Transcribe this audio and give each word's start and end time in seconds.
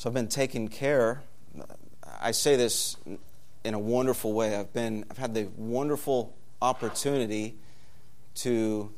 So 0.00 0.08
I've 0.08 0.14
been 0.14 0.28
taking 0.28 0.68
care. 0.68 1.20
I 2.22 2.30
say 2.30 2.56
this 2.56 2.96
in 3.64 3.74
a 3.74 3.78
wonderful 3.78 4.32
way. 4.32 4.56
I've 4.56 4.72
been 4.72 5.04
I've 5.10 5.18
had 5.18 5.34
the 5.34 5.48
wonderful 5.58 6.34
opportunity 6.62 7.58
to 8.36 8.90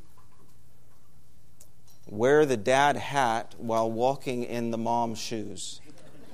wear 2.06 2.46
the 2.46 2.56
dad 2.56 2.96
hat 2.96 3.56
while 3.58 3.90
walking 3.90 4.44
in 4.44 4.70
the 4.70 4.78
mom's 4.78 5.18
shoes 5.18 5.80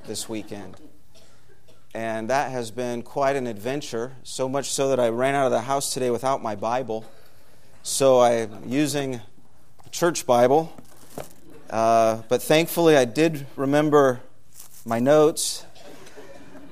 this 0.06 0.28
weekend. 0.28 0.76
And 1.94 2.28
that 2.28 2.50
has 2.50 2.70
been 2.70 3.00
quite 3.00 3.36
an 3.36 3.46
adventure, 3.46 4.16
so 4.22 4.50
much 4.50 4.70
so 4.70 4.90
that 4.90 5.00
I 5.00 5.08
ran 5.08 5.34
out 5.34 5.46
of 5.46 5.52
the 5.52 5.62
house 5.62 5.94
today 5.94 6.10
without 6.10 6.42
my 6.42 6.54
Bible. 6.54 7.06
So 7.82 8.20
I'm 8.20 8.64
using 8.66 9.22
a 9.86 9.88
church 9.88 10.26
Bible. 10.26 10.70
Uh, 11.70 12.20
but 12.28 12.42
thankfully, 12.42 12.98
I 12.98 13.06
did 13.06 13.46
remember 13.56 14.20
my 14.84 14.98
notes. 14.98 15.64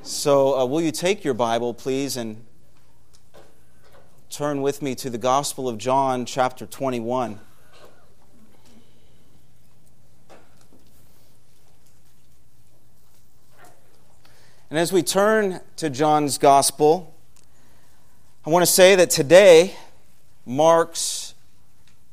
So, 0.02 0.59
uh, 0.59 0.64
will 0.66 0.80
you 0.80 0.92
take 0.92 1.24
your 1.24 1.34
Bible, 1.34 1.74
please, 1.74 2.16
and 2.16 2.45
turn 4.30 4.62
with 4.62 4.83
me 4.83 4.95
to 4.97 5.10
the 5.10 5.19
Gospel 5.19 5.69
of 5.69 5.78
John, 5.78 6.27
chapter 6.27 6.66
21. 6.66 7.41
And 14.69 14.78
as 14.78 14.92
we 14.92 15.02
turn 15.02 15.61
to 15.77 15.88
John's 15.91 16.38
Gospel, 16.38 17.14
I 18.45 18.50
want 18.50 18.64
to 18.64 18.70
say 18.70 18.95
that 18.97 19.11
today 19.11 19.75
marks 20.45 21.34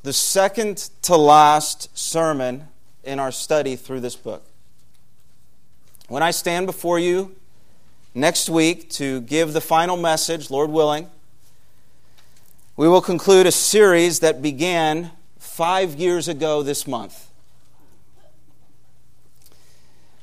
the 0.03 0.13
second 0.13 0.89
to 1.03 1.15
last 1.15 1.95
sermon 1.97 2.67
in 3.03 3.19
our 3.19 3.31
study 3.31 3.75
through 3.75 3.99
this 3.99 4.15
book. 4.15 4.45
When 6.13 6.21
I 6.21 6.29
stand 6.29 6.67
before 6.67 6.99
you 6.99 7.35
next 8.13 8.47
week 8.47 8.87
to 8.91 9.21
give 9.21 9.51
the 9.51 9.59
final 9.59 9.97
message, 9.97 10.51
Lord 10.51 10.69
willing, 10.69 11.09
we 12.77 12.87
will 12.87 13.01
conclude 13.01 13.47
a 13.47 13.51
series 13.51 14.19
that 14.19 14.39
began 14.39 15.09
five 15.39 15.95
years 15.95 16.27
ago 16.27 16.61
this 16.61 16.85
month. 16.85 17.31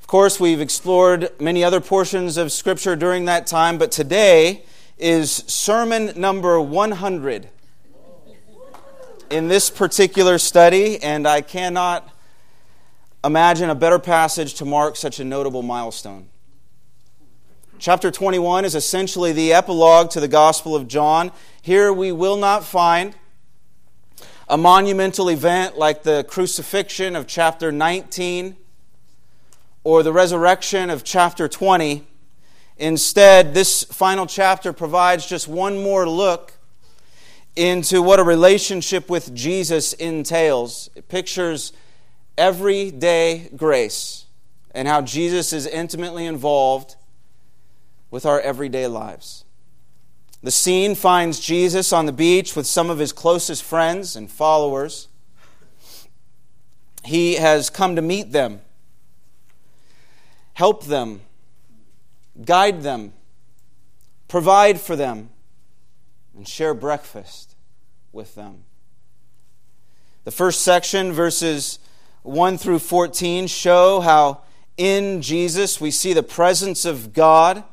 Of 0.01 0.07
course, 0.07 0.39
we've 0.39 0.61
explored 0.61 1.29
many 1.41 1.65
other 1.65 1.81
portions 1.81 2.37
of 2.37 2.53
Scripture 2.53 2.95
during 2.95 3.25
that 3.25 3.49
time, 3.49 3.77
but 3.77 3.91
today 3.91 4.63
is 4.97 5.43
sermon 5.49 6.13
number 6.15 6.61
100 6.61 7.49
in 9.29 9.49
this 9.49 9.71
particular 9.71 10.39
study, 10.39 11.03
and 11.03 11.27
I 11.27 11.41
cannot 11.41 12.09
imagine 13.25 13.71
a 13.71 13.75
better 13.75 13.99
passage 13.99 14.55
to 14.55 14.65
mark 14.65 14.97
such 14.97 15.21
a 15.21 15.25
notable 15.25 15.63
milestone. 15.63 16.29
Chapter 17.79 18.11
21 18.11 18.65
is 18.65 18.75
essentially 18.75 19.33
the 19.33 19.53
epilogue 19.53 20.11
to 20.11 20.21
the 20.21 20.29
Gospel 20.29 20.77
of 20.77 20.87
John. 20.87 21.33
Here 21.63 21.93
we 21.93 22.13
will 22.13 22.37
not 22.37 22.65
find 22.65 23.15
a 24.49 24.59
monumental 24.59 25.29
event 25.29 25.79
like 25.79 26.03
the 26.03 26.25
crucifixion 26.29 27.17
of 27.17 27.27
chapter 27.27 27.71
19 27.71 28.57
or 29.85 30.03
the 30.03 30.13
resurrection 30.13 30.91
of 30.91 31.05
chapter 31.05 31.49
20. 31.49 32.07
Instead, 32.77 33.55
this 33.55 33.85
final 33.85 34.27
chapter 34.27 34.73
provides 34.73 35.27
just 35.27 35.47
one 35.49 35.83
more 35.83 36.09
look 36.09 36.55
into 37.57 38.03
what 38.03 38.19
a 38.19 38.25
relationship 38.25 39.09
with 39.09 39.35
Jesus 39.35 39.93
entails. 39.95 40.91
It 40.95 41.09
pictures 41.09 41.73
everyday 42.41 43.51
grace 43.55 44.25
and 44.75 44.89
how 44.89 45.03
Jesus 45.03 45.53
is 45.53 45.67
intimately 45.67 46.25
involved 46.25 46.97
with 48.11 48.25
our 48.25 48.41
everyday 48.41 48.87
lives. 48.87 49.45
The 50.43 50.51
scene 50.51 50.95
finds 50.95 51.39
Jesus 51.39 51.93
on 51.93 52.07
the 52.07 52.13
beach 52.13 52.57
with 52.57 52.67
some 52.67 52.89
of 52.89 52.99
his 52.99 53.13
closest 53.13 53.63
friends 53.63 54.17
and 54.17 54.31
followers. 54.31 55.09
He 57.05 57.35
has 57.35 57.69
come 57.69 57.95
to 57.97 58.03
meet 58.03 58.33
them, 58.33 58.63
help 60.55 60.87
them, 60.87 61.21
guide 62.43 62.83
them, 62.83 63.13
provide 64.29 64.81
for 64.81 64.97
them, 64.97 65.29
and 66.35 66.49
share 66.49 66.73
breakfast 66.73 67.55
with 68.13 68.35
them. 68.35 68.65
The 70.25 70.31
first 70.31 70.63
section, 70.63 71.13
verses 71.13 71.81
1 72.23 72.59
through 72.59 72.79
14 72.79 73.47
show 73.47 74.01
how 74.01 74.43
in 74.77 75.23
Jesus 75.23 75.81
we 75.81 75.91
see 75.91 76.13
the 76.13 76.23
presence 76.23 76.85
of 76.85 77.13
God 77.15 77.65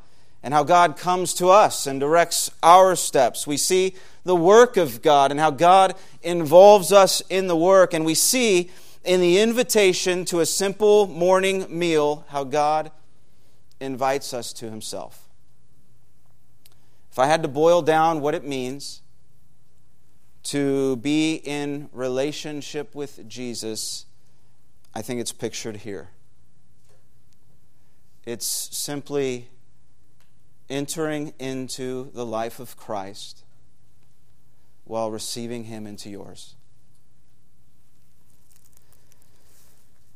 and 0.41 0.53
how 0.53 0.63
God 0.63 0.95
comes 0.95 1.33
to 1.35 1.49
us 1.49 1.85
and 1.85 1.99
directs 1.99 2.49
our 2.63 2.95
steps. 2.95 3.45
We 3.45 3.57
see 3.57 3.95
the 4.23 4.35
work 4.35 4.77
of 4.77 5.01
God 5.01 5.31
and 5.31 5.39
how 5.39 5.51
God 5.51 5.95
involves 6.23 6.93
us 6.93 7.21
in 7.29 7.47
the 7.47 7.55
work. 7.55 7.93
And 7.93 8.05
we 8.05 8.15
see 8.15 8.71
in 9.03 9.19
the 9.19 9.39
invitation 9.39 10.23
to 10.25 10.39
a 10.39 10.45
simple 10.45 11.07
morning 11.07 11.65
meal 11.69 12.25
how 12.29 12.45
God 12.45 12.91
invites 13.81 14.33
us 14.33 14.53
to 14.53 14.69
Himself. 14.69 15.27
If 17.11 17.19
I 17.19 17.25
had 17.25 17.41
to 17.41 17.49
boil 17.49 17.81
down 17.81 18.21
what 18.21 18.35
it 18.35 18.45
means 18.45 19.01
to 20.43 20.95
be 20.97 21.35
in 21.35 21.89
relationship 21.91 22.95
with 22.95 23.27
Jesus, 23.27 24.05
I 24.97 25.03
think 25.03 25.21
it's 25.21 25.31
pictured 25.31 25.77
here. 25.77 26.09
It's 28.25 28.47
simply 28.47 29.49
entering 30.71 31.35
into 31.37 32.09
the 32.15 32.25
life 32.25 32.59
of 32.59 32.75
Christ 32.75 33.43
while 34.85 35.11
receiving 35.11 35.65
Him 35.65 35.85
into 35.85 36.09
yours. 36.09 36.55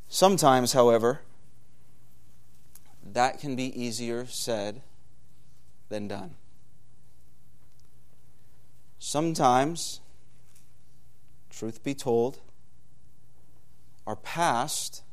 Sometimes, 0.09 0.73
however, 0.73 1.21
that 3.05 3.39
can 3.39 3.55
be 3.55 3.79
easier 3.79 4.25
said 4.25 4.81
than 5.89 6.07
done. 6.07 6.33
Sometimes, 8.97 9.99
truth 11.51 11.83
be 11.83 11.93
told, 11.93 12.39
our 14.05 14.15
past 14.15 15.03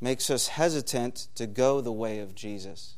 makes 0.00 0.30
us 0.30 0.48
hesitant 0.48 1.28
to 1.34 1.46
go 1.46 1.80
the 1.80 1.92
way 1.92 2.20
of 2.20 2.34
Jesus. 2.34 2.94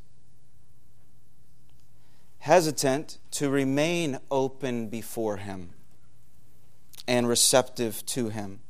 Hesitant 2.40 3.18
to 3.32 3.48
remain 3.48 4.18
open 4.30 4.88
before 4.88 5.38
Him 5.38 5.70
and 7.06 7.28
receptive 7.28 8.04
to 8.06 8.28
Him. 8.28 8.60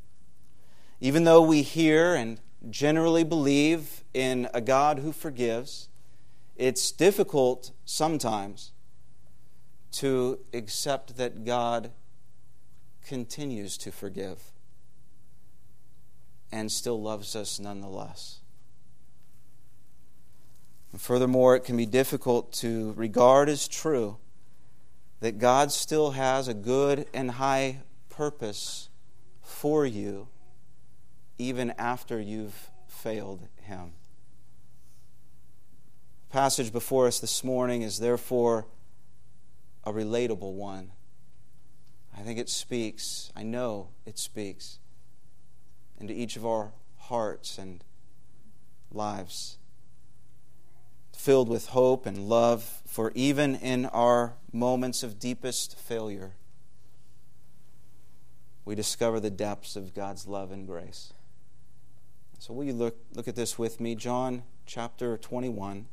Even 1.00 1.24
though 1.24 1.42
we 1.42 1.62
hear 1.62 2.14
and 2.14 2.40
generally 2.68 3.24
believe 3.24 4.04
in 4.12 4.48
a 4.52 4.60
God 4.60 4.98
who 4.98 5.12
forgives, 5.12 5.88
it's 6.56 6.92
difficult 6.92 7.72
sometimes 7.84 8.72
to 9.92 10.38
accept 10.52 11.16
that 11.16 11.44
God 11.44 11.90
continues 13.04 13.76
to 13.78 13.90
forgive 13.90 14.52
and 16.52 16.70
still 16.70 17.00
loves 17.00 17.36
us 17.36 17.60
nonetheless. 17.60 18.40
And 20.92 21.00
furthermore, 21.00 21.54
it 21.56 21.64
can 21.64 21.76
be 21.76 21.86
difficult 21.86 22.52
to 22.54 22.92
regard 22.96 23.48
as 23.48 23.68
true 23.68 24.16
that 25.20 25.38
God 25.38 25.70
still 25.70 26.12
has 26.12 26.48
a 26.48 26.54
good 26.54 27.06
and 27.14 27.32
high 27.32 27.80
purpose 28.08 28.88
for 29.42 29.86
you 29.86 30.28
even 31.38 31.70
after 31.78 32.20
you've 32.20 32.70
failed 32.88 33.46
Him. 33.62 33.92
The 36.28 36.32
passage 36.32 36.72
before 36.72 37.06
us 37.06 37.20
this 37.20 37.44
morning 37.44 37.82
is 37.82 37.98
therefore 37.98 38.66
a 39.84 39.92
relatable 39.92 40.52
one. 40.52 40.90
I 42.16 42.22
think 42.22 42.38
it 42.38 42.48
speaks, 42.48 43.30
I 43.36 43.42
know 43.42 43.88
it 44.04 44.18
speaks 44.18 44.79
into 46.00 46.14
each 46.14 46.36
of 46.36 46.46
our 46.46 46.72
hearts 46.96 47.58
and 47.58 47.84
lives. 48.90 49.58
Filled 51.12 51.48
with 51.48 51.68
hope 51.68 52.06
and 52.06 52.28
love 52.28 52.80
for 52.86 53.12
even 53.14 53.54
in 53.54 53.86
our 53.86 54.34
moments 54.52 55.02
of 55.02 55.18
deepest 55.18 55.78
failure, 55.78 56.32
we 58.64 58.74
discover 58.74 59.20
the 59.20 59.30
depths 59.30 59.76
of 59.76 59.94
God's 59.94 60.26
love 60.26 60.50
and 60.50 60.66
grace. 60.66 61.12
So, 62.38 62.54
will 62.54 62.64
you 62.64 62.72
look, 62.72 62.96
look 63.12 63.28
at 63.28 63.36
this 63.36 63.58
with 63.58 63.80
me? 63.80 63.94
John 63.94 64.44
chapter 64.64 65.18
21, 65.18 65.86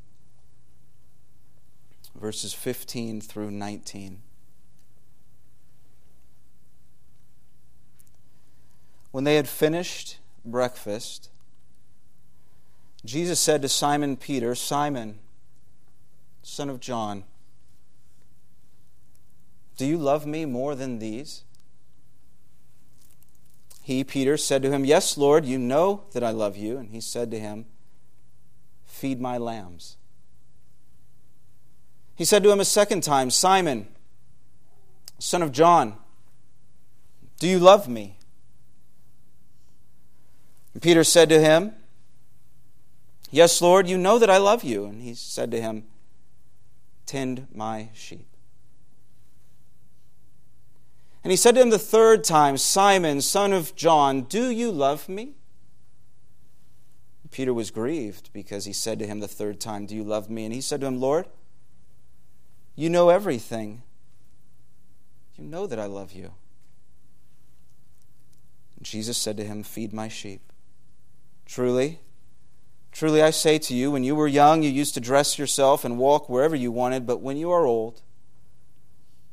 verses 2.16 2.54
15 2.54 3.20
through 3.20 3.52
19. 3.52 4.22
When 9.12 9.24
they 9.24 9.36
had 9.36 9.48
finished 9.48 10.18
breakfast, 10.46 11.30
Jesus 13.06 13.40
said 13.40 13.62
to 13.62 13.70
Simon 13.70 14.18
Peter, 14.18 14.54
Simon, 14.56 15.20
son 16.44 16.70
of 16.70 16.80
John, 16.80 17.24
do 19.78 19.86
you 19.86 19.98
love 19.98 20.26
me 20.26 20.46
more 20.46 20.76
than 20.76 21.00
these? 21.00 21.44
He, 23.84 24.04
Peter, 24.04 24.36
said 24.36 24.64
to 24.64 24.72
him, 24.72 24.84
Yes, 24.84 25.18
Lord, 25.18 25.46
you 25.46 25.58
know 25.58 26.04
that 26.12 26.24
I 26.24 26.32
love 26.32 26.58
you. 26.58 26.78
And 26.78 26.90
he 26.90 27.00
said 27.00 27.32
to 27.32 27.40
him, 27.40 27.66
Feed 28.86 29.22
my 29.22 29.38
lambs. 29.38 29.96
He 32.16 32.26
said 32.26 32.44
to 32.44 32.52
him 32.52 32.60
a 32.60 32.66
second 32.66 33.02
time, 33.02 33.30
Simon, 33.30 33.88
son 35.20 35.44
of 35.44 35.52
John, 35.52 35.96
do 37.40 37.48
you 37.48 37.60
love 37.60 37.88
me? 37.88 38.17
And 40.78 40.82
Peter 40.84 41.04
said 41.04 41.28
to 41.30 41.40
him, 41.40 41.74
Yes, 43.32 43.64
Lord, 43.64 43.88
you 43.88 43.98
know 43.98 44.20
that 44.20 44.30
I 44.30 44.38
love 44.38 44.64
you. 44.64 44.86
And 44.86 45.02
he 45.02 45.16
said 45.16 45.50
to 45.50 45.60
him, 45.60 45.86
Tend 47.08 47.48
my 47.52 47.90
sheep. 47.96 48.28
And 51.24 51.32
he 51.32 51.36
said 51.36 51.56
to 51.56 51.62
him 51.62 51.72
the 51.72 51.80
third 51.80 52.24
time, 52.24 52.58
Simon, 52.58 53.22
son 53.22 53.54
of 53.54 53.76
John, 53.76 54.22
do 54.22 54.52
you 54.52 54.72
love 54.72 55.10
me? 55.10 55.34
Peter 57.32 57.56
was 57.56 57.72
grieved 57.72 58.30
because 58.32 58.66
he 58.66 58.72
said 58.72 59.00
to 59.00 59.08
him 59.08 59.20
the 59.20 59.28
third 59.28 59.60
time, 59.60 59.88
Do 59.88 59.96
you 59.96 60.04
love 60.04 60.30
me? 60.30 60.46
And 60.46 60.54
he 60.54 60.62
said 60.62 60.82
to 60.82 60.86
him, 60.88 61.00
Lord, 61.00 61.26
you 62.76 62.92
know 62.92 63.10
everything. 63.10 63.82
You 65.38 65.44
know 65.44 65.66
that 65.66 65.80
I 65.80 65.88
love 65.88 66.12
you. 66.12 66.34
And 68.76 68.86
Jesus 68.86 69.18
said 69.18 69.38
to 69.38 69.44
him, 69.44 69.64
Feed 69.64 69.92
my 69.92 70.08
sheep. 70.08 70.54
Truly, 71.48 72.02
truly 72.92 73.22
I 73.22 73.32
say 73.32 73.58
to 73.58 73.74
you, 73.74 73.90
when 73.90 74.04
you 74.04 74.16
were 74.16 74.28
young, 74.28 74.62
you 74.62 74.70
used 74.70 74.94
to 74.96 75.00
dress 75.00 75.40
yourself 75.40 75.86
and 75.86 75.98
walk 75.98 76.30
wherever 76.30 76.56
you 76.56 76.72
wanted, 76.72 77.08
but 77.08 77.22
when 77.22 77.38
you 77.38 77.50
are 77.52 77.66
old, 77.66 78.02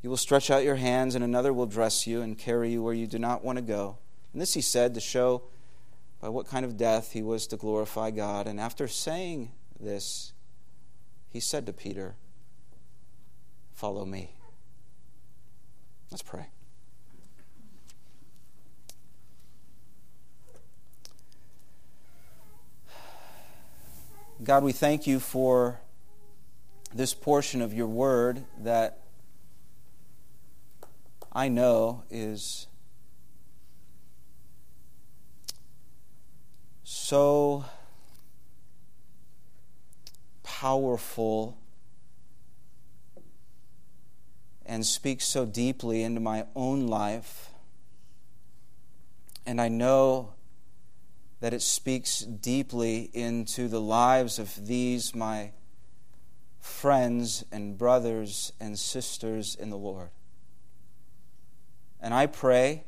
you 0.01 0.09
will 0.09 0.17
stretch 0.17 0.49
out 0.49 0.63
your 0.63 0.77
hands, 0.77 1.13
and 1.13 1.23
another 1.23 1.51
will 1.51 1.65
dress 1.65 2.07
you 2.07 2.21
and 2.21 2.37
carry 2.37 2.71
you 2.71 2.81
where 2.81 2.93
you 2.93 3.05
do 3.05 3.19
not 3.19 3.43
want 3.43 3.57
to 3.57 3.61
go. 3.61 3.97
And 4.31 4.41
this 4.41 4.53
he 4.53 4.61
said 4.61 4.93
to 4.93 5.01
show 5.01 5.43
by 6.21 6.29
what 6.29 6.47
kind 6.47 6.63
of 6.63 6.77
death 6.77 7.11
he 7.11 7.21
was 7.21 7.47
to 7.47 7.57
glorify 7.57 8.11
God. 8.11 8.47
And 8.47 8.59
after 8.59 8.87
saying 8.87 9.51
this, 9.79 10.31
he 11.29 11.39
said 11.39 11.65
to 11.65 11.73
Peter, 11.73 12.15
Follow 13.73 14.05
me. 14.05 14.35
Let's 16.11 16.23
pray. 16.23 16.47
God, 24.43 24.63
we 24.63 24.73
thank 24.73 25.07
you 25.07 25.21
for 25.21 25.79
this 26.93 27.13
portion 27.13 27.61
of 27.61 27.73
your 27.73 27.87
word 27.87 28.43
that 28.59 28.99
I 31.31 31.47
know 31.47 32.03
is 32.09 32.67
so 36.83 37.63
powerful 40.43 41.57
and 44.65 44.85
speaks 44.85 45.23
so 45.23 45.45
deeply 45.45 46.03
into 46.03 46.19
my 46.19 46.45
own 46.57 46.87
life. 46.87 47.51
And 49.45 49.61
I 49.61 49.69
know 49.69 50.34
that 51.39 51.53
it 51.53 51.61
speaks 51.61 52.19
deeply 52.19 53.09
into 53.13 53.67
the 53.67 53.81
lives 53.81 54.39
of 54.39 54.67
these, 54.67 55.13
my 55.13 55.51
friends 56.59 57.45
and 57.51 57.77
brothers 57.77 58.51
and 58.59 58.77
sisters 58.79 59.55
in 59.55 59.69
the 59.69 59.77
Lord. 59.77 60.09
And 62.01 62.13
I 62.13 62.25
pray, 62.25 62.83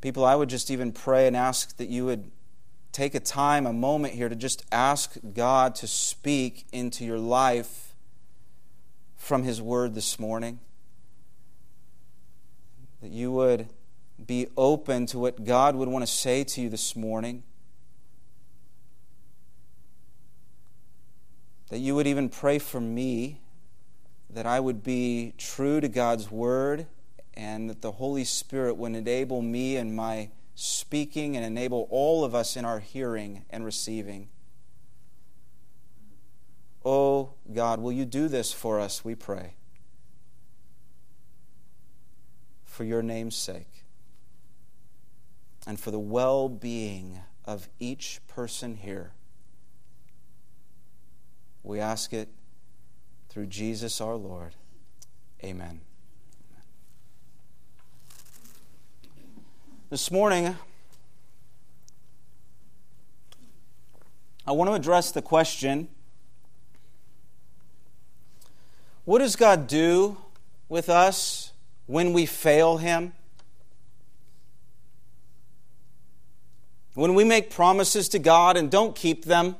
people, 0.00 0.24
I 0.24 0.34
would 0.34 0.48
just 0.48 0.70
even 0.70 0.92
pray 0.92 1.26
and 1.26 1.36
ask 1.36 1.76
that 1.76 1.88
you 1.88 2.06
would 2.06 2.30
take 2.92 3.14
a 3.14 3.20
time, 3.20 3.66
a 3.66 3.72
moment 3.72 4.14
here 4.14 4.28
to 4.28 4.36
just 4.36 4.64
ask 4.72 5.18
God 5.34 5.74
to 5.76 5.86
speak 5.86 6.66
into 6.72 7.04
your 7.04 7.18
life 7.18 7.94
from 9.16 9.42
His 9.42 9.60
Word 9.60 9.94
this 9.94 10.18
morning. 10.18 10.60
That 13.02 13.10
you 13.10 13.32
would 13.32 13.68
be 14.24 14.48
open 14.56 15.06
to 15.06 15.18
what 15.18 15.44
God 15.44 15.76
would 15.76 15.88
want 15.88 16.02
to 16.02 16.10
say 16.10 16.44
to 16.44 16.62
you 16.62 16.68
this 16.68 16.96
morning. 16.96 17.42
That 21.68 21.78
you 21.78 21.94
would 21.94 22.06
even 22.06 22.28
pray 22.28 22.58
for 22.58 22.80
me, 22.80 23.40
that 24.30 24.46
I 24.46 24.60
would 24.60 24.82
be 24.82 25.34
true 25.36 25.80
to 25.80 25.88
God's 25.88 26.30
Word 26.30 26.86
and 27.34 27.68
that 27.68 27.82
the 27.82 27.92
Holy 27.92 28.24
Spirit 28.24 28.76
would 28.76 28.94
enable 28.94 29.42
me 29.42 29.76
in 29.76 29.94
my 29.94 30.30
speaking 30.54 31.36
and 31.36 31.44
enable 31.44 31.86
all 31.90 32.24
of 32.24 32.34
us 32.34 32.56
in 32.56 32.64
our 32.64 32.78
hearing 32.78 33.44
and 33.50 33.64
receiving. 33.64 34.28
Oh 36.84 37.34
God, 37.52 37.80
will 37.80 37.92
you 37.92 38.06
do 38.06 38.28
this 38.28 38.52
for 38.52 38.80
us, 38.80 39.04
we 39.04 39.14
pray. 39.14 39.54
For 42.64 42.84
your 42.84 43.02
name's 43.02 43.36
sake 43.36 43.75
and 45.66 45.80
for 45.80 45.90
the 45.90 45.98
well 45.98 46.48
being 46.48 47.20
of 47.44 47.68
each 47.80 48.20
person 48.28 48.76
here. 48.76 49.12
We 51.62 51.80
ask 51.80 52.12
it 52.12 52.28
through 53.28 53.46
Jesus 53.46 54.00
our 54.00 54.14
Lord. 54.14 54.54
Amen. 55.42 55.80
This 59.90 60.10
morning, 60.10 60.56
I 64.46 64.52
want 64.52 64.70
to 64.70 64.74
address 64.74 65.10
the 65.10 65.22
question 65.22 65.88
what 69.04 69.20
does 69.20 69.36
God 69.36 69.68
do 69.68 70.16
with 70.68 70.88
us 70.88 71.52
when 71.86 72.12
we 72.12 72.26
fail 72.26 72.78
Him? 72.78 73.12
When 76.96 77.14
we 77.14 77.22
make 77.22 77.50
promises 77.50 78.08
to 78.08 78.18
God 78.18 78.56
and 78.56 78.68
don't 78.68 78.96
keep 78.96 79.24
them? 79.24 79.54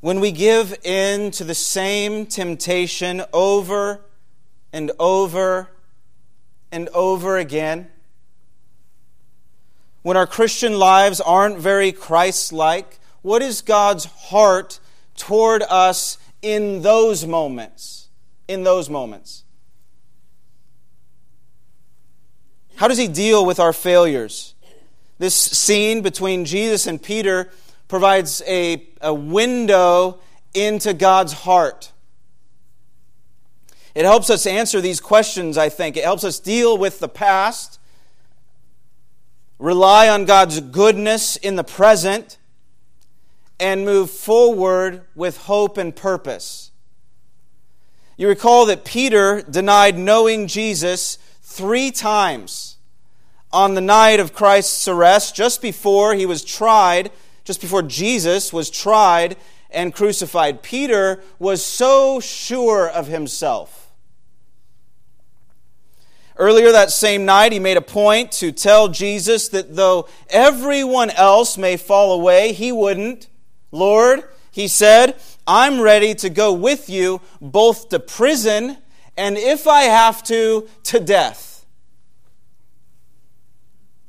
When 0.00 0.18
we 0.18 0.32
give 0.32 0.76
in 0.84 1.30
to 1.32 1.44
the 1.44 1.54
same 1.54 2.26
temptation 2.26 3.22
over 3.32 4.00
and 4.72 4.90
over 4.98 5.70
and 6.72 6.88
over 6.88 7.38
again? 7.38 7.88
when 10.08 10.16
our 10.16 10.26
Christian 10.26 10.78
lives 10.78 11.20
aren't 11.20 11.58
very 11.58 11.92
Christ 11.92 12.50
like? 12.50 12.98
What 13.20 13.42
is 13.42 13.60
God's 13.60 14.06
heart 14.06 14.80
toward 15.16 15.62
us 15.68 16.16
in 16.40 16.80
those 16.80 17.26
moments? 17.26 18.08
In 18.48 18.62
those 18.62 18.88
moments. 18.88 19.44
How 22.76 22.88
does 22.88 22.96
He 22.96 23.06
deal 23.06 23.44
with 23.44 23.60
our 23.60 23.74
failures? 23.74 24.54
This 25.18 25.34
scene 25.34 26.00
between 26.02 26.44
Jesus 26.44 26.86
and 26.86 27.02
Peter 27.02 27.50
provides 27.88 28.42
a, 28.46 28.86
a 29.00 29.12
window 29.12 30.20
into 30.54 30.94
God's 30.94 31.32
heart. 31.32 31.92
It 33.94 34.04
helps 34.04 34.30
us 34.30 34.46
answer 34.46 34.80
these 34.80 35.00
questions, 35.00 35.58
I 35.58 35.68
think. 35.68 35.96
It 35.96 36.04
helps 36.04 36.24
us 36.24 36.38
deal 36.38 36.78
with 36.78 37.00
the 37.00 37.08
past 37.08 37.78
rely 39.58 40.08
on 40.08 40.24
God's 40.24 40.60
goodness 40.60 41.36
in 41.36 41.56
the 41.56 41.64
present, 41.64 42.38
and 43.60 43.84
move 43.84 44.10
forward 44.10 45.02
with 45.16 45.36
hope 45.44 45.76
and 45.76 45.94
purpose. 45.94 46.70
You 48.16 48.28
recall 48.28 48.66
that 48.66 48.84
Peter 48.84 49.42
denied 49.42 49.98
knowing 49.98 50.46
Jesus 50.46 51.18
three 51.42 51.90
times 51.90 52.67
on 53.52 53.74
the 53.74 53.80
night 53.80 54.20
of 54.20 54.32
Christ's 54.32 54.86
arrest, 54.88 55.34
just 55.34 55.62
before 55.62 56.14
he 56.14 56.26
was 56.26 56.44
tried, 56.44 57.10
just 57.44 57.60
before 57.60 57.82
Jesus 57.82 58.52
was 58.52 58.70
tried 58.70 59.36
and 59.70 59.94
crucified. 59.94 60.62
Peter 60.62 61.22
was 61.38 61.64
so 61.64 62.20
sure 62.20 62.88
of 62.88 63.06
himself 63.06 63.88
Earlier 66.38 66.70
that 66.70 66.92
same 66.92 67.24
night, 67.24 67.50
he 67.50 67.58
made 67.58 67.76
a 67.76 67.82
point 67.82 68.30
to 68.32 68.52
tell 68.52 68.86
Jesus 68.86 69.48
that 69.48 69.74
though 69.74 70.08
everyone 70.30 71.10
else 71.10 71.58
may 71.58 71.76
fall 71.76 72.12
away, 72.12 72.52
he 72.52 72.70
wouldn't. 72.70 73.26
Lord, 73.72 74.22
he 74.52 74.68
said, 74.68 75.16
I'm 75.48 75.80
ready 75.80 76.14
to 76.14 76.30
go 76.30 76.52
with 76.52 76.88
you 76.88 77.20
both 77.40 77.88
to 77.88 77.98
prison 77.98 78.78
and 79.16 79.36
if 79.36 79.66
I 79.66 79.82
have 79.82 80.22
to, 80.24 80.68
to 80.84 81.00
death. 81.00 81.47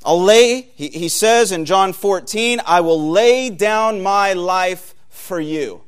I'll 0.04 0.22
lay, 0.22 0.62
he, 0.76 0.88
he 0.88 1.10
says 1.10 1.52
in 1.52 1.66
John 1.66 1.94
14, 1.94 2.62
I 2.66 2.82
will 2.82 3.12
lay 3.12 3.50
down 3.50 4.02
my 4.02 4.34
life 4.34 4.96
for 5.10 5.40
you. 5.40 5.84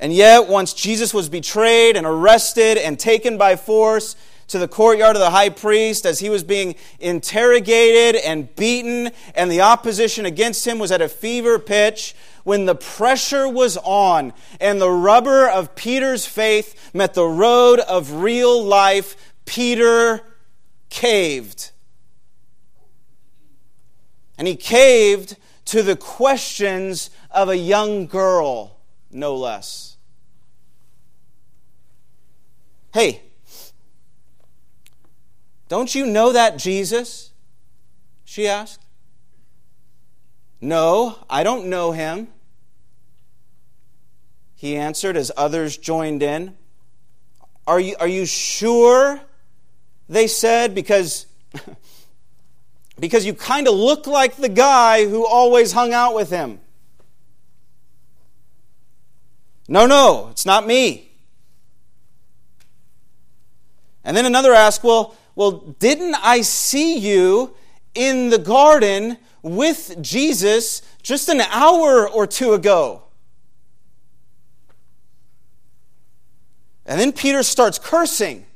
And 0.00 0.12
yet, 0.12 0.48
once 0.48 0.74
Jesus 0.74 1.12
was 1.12 1.28
betrayed 1.28 1.96
and 1.96 2.06
arrested 2.06 2.78
and 2.78 2.98
taken 2.98 3.36
by 3.36 3.56
force 3.56 4.14
to 4.48 4.58
the 4.58 4.68
courtyard 4.68 5.16
of 5.16 5.20
the 5.20 5.30
high 5.30 5.48
priest 5.50 6.06
as 6.06 6.20
he 6.20 6.30
was 6.30 6.42
being 6.42 6.74
interrogated 7.00 8.20
and 8.22 8.54
beaten, 8.56 9.10
and 9.34 9.50
the 9.50 9.60
opposition 9.60 10.24
against 10.24 10.66
him 10.66 10.78
was 10.78 10.90
at 10.90 11.02
a 11.02 11.08
fever 11.08 11.58
pitch, 11.58 12.14
when 12.44 12.64
the 12.64 12.74
pressure 12.74 13.48
was 13.48 13.76
on 13.78 14.32
and 14.60 14.80
the 14.80 14.90
rubber 14.90 15.48
of 15.48 15.74
Peter's 15.74 16.24
faith 16.24 16.94
met 16.94 17.14
the 17.14 17.26
road 17.26 17.78
of 17.80 18.22
real 18.22 18.62
life, 18.64 19.34
Peter 19.44 20.22
caved. 20.90 21.72
And 24.36 24.46
he 24.46 24.56
caved 24.56 25.36
to 25.66 25.82
the 25.82 25.96
questions 25.96 27.10
of 27.30 27.48
a 27.48 27.56
young 27.56 28.06
girl, 28.06 28.78
no 29.10 29.36
less. 29.36 29.96
Hey, 32.92 33.22
don't 35.68 35.94
you 35.94 36.06
know 36.06 36.32
that 36.32 36.56
Jesus? 36.56 37.32
She 38.24 38.48
asked. 38.48 38.82
No, 40.60 41.18
I 41.28 41.42
don't 41.42 41.66
know 41.66 41.92
him. 41.92 42.28
He 44.54 44.76
answered 44.76 45.16
as 45.16 45.30
others 45.36 45.76
joined 45.76 46.22
in. 46.22 46.56
Are 47.66 47.78
you, 47.78 47.94
are 48.00 48.08
you 48.08 48.26
sure 48.26 49.20
they 50.08 50.26
said, 50.26 50.74
because, 50.74 51.26
because 53.00 53.26
you 53.26 53.34
kind 53.34 53.68
of 53.68 53.74
look 53.74 54.06
like 54.06 54.36
the 54.36 54.48
guy 54.48 55.06
who 55.06 55.26
always 55.26 55.72
hung 55.72 55.92
out 55.92 56.14
with 56.14 56.30
him. 56.30 56.60
No, 59.68 59.86
no, 59.86 60.28
it's 60.30 60.46
not 60.46 60.66
me. 60.66 61.10
And 64.02 64.16
then 64.16 64.24
another 64.24 64.54
asked, 64.54 64.82
Well, 64.82 65.14
well, 65.34 65.52
didn't 65.78 66.14
I 66.14 66.40
see 66.40 66.98
you 66.98 67.54
in 67.94 68.30
the 68.30 68.38
garden 68.38 69.18
with 69.42 69.96
Jesus 70.00 70.80
just 71.02 71.28
an 71.28 71.42
hour 71.42 72.08
or 72.08 72.26
two 72.26 72.54
ago? 72.54 73.02
And 76.86 76.98
then 76.98 77.12
Peter 77.12 77.42
starts 77.42 77.78
cursing. 77.78 78.46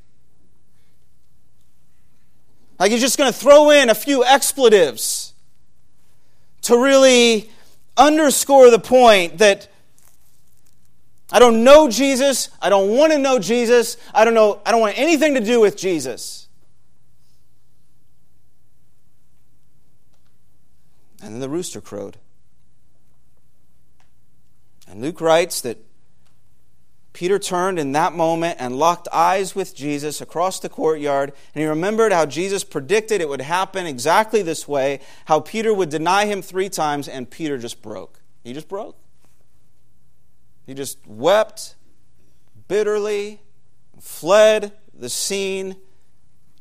Like 2.83 2.91
he's 2.91 3.01
just 3.01 3.17
going 3.17 3.33
to 3.33 3.39
throw 3.39 3.71
in 3.71 3.91
a 3.91 3.95
few 3.95 4.25
expletives 4.25 5.35
to 6.63 6.77
really 6.77 7.49
underscore 7.97 8.73
the 8.73 8.81
point 8.81 9.39
that 9.39 9.69
I 11.31 11.39
don't 11.39 11.63
know 11.63 11.89
Jesus, 11.89 12.49
I 12.61 12.71
don't 12.71 12.91
want 12.97 13.13
to 13.13 13.21
know 13.21 13.39
Jesus, 13.39 13.97
I 14.13 14.25
don't 14.25 14.35
know 14.35 14.61
I 14.67 14.73
don't 14.73 14.81
want 14.81 14.99
anything 14.99 15.35
to 15.35 15.41
do 15.41 15.61
with 15.61 15.77
Jesus. 15.77 16.49
And 21.23 21.35
then 21.35 21.41
the 21.41 21.49
rooster 21.49 21.81
crowed. 21.81 22.17
And 24.89 25.01
Luke 25.01 25.21
writes 25.21 25.61
that 25.61 25.79
Peter 27.13 27.39
turned 27.39 27.79
in 27.79 27.93
that 27.93 28.15
moment 28.15 28.57
and 28.59 28.77
locked 28.77 29.07
eyes 29.13 29.55
with 29.55 29.75
Jesus 29.75 30.21
across 30.21 30.59
the 30.61 30.69
courtyard, 30.69 31.33
and 31.55 31.63
he 31.63 31.69
remembered 31.69 32.13
how 32.13 32.25
Jesus 32.25 32.65
predicted 32.65 33.21
it 33.21 33.29
would 33.29 33.43
happen 33.43 33.87
exactly 33.87 34.43
this 34.43 34.67
way, 34.67 35.01
how 35.27 35.41
Peter 35.41 35.75
would 35.75 35.91
deny 35.91 36.25
him 36.25 36.41
three 36.41 36.71
times, 36.71 37.09
and 37.09 37.31
Peter 37.31 37.59
just 37.59 37.83
broke. 37.83 38.21
He 38.43 38.53
just 38.55 38.69
broke. 38.69 38.97
He 40.67 40.75
just 40.75 40.99
wept 41.07 41.75
bitterly, 42.69 43.41
fled 44.01 44.73
the 44.95 45.11
scene, 45.11 45.77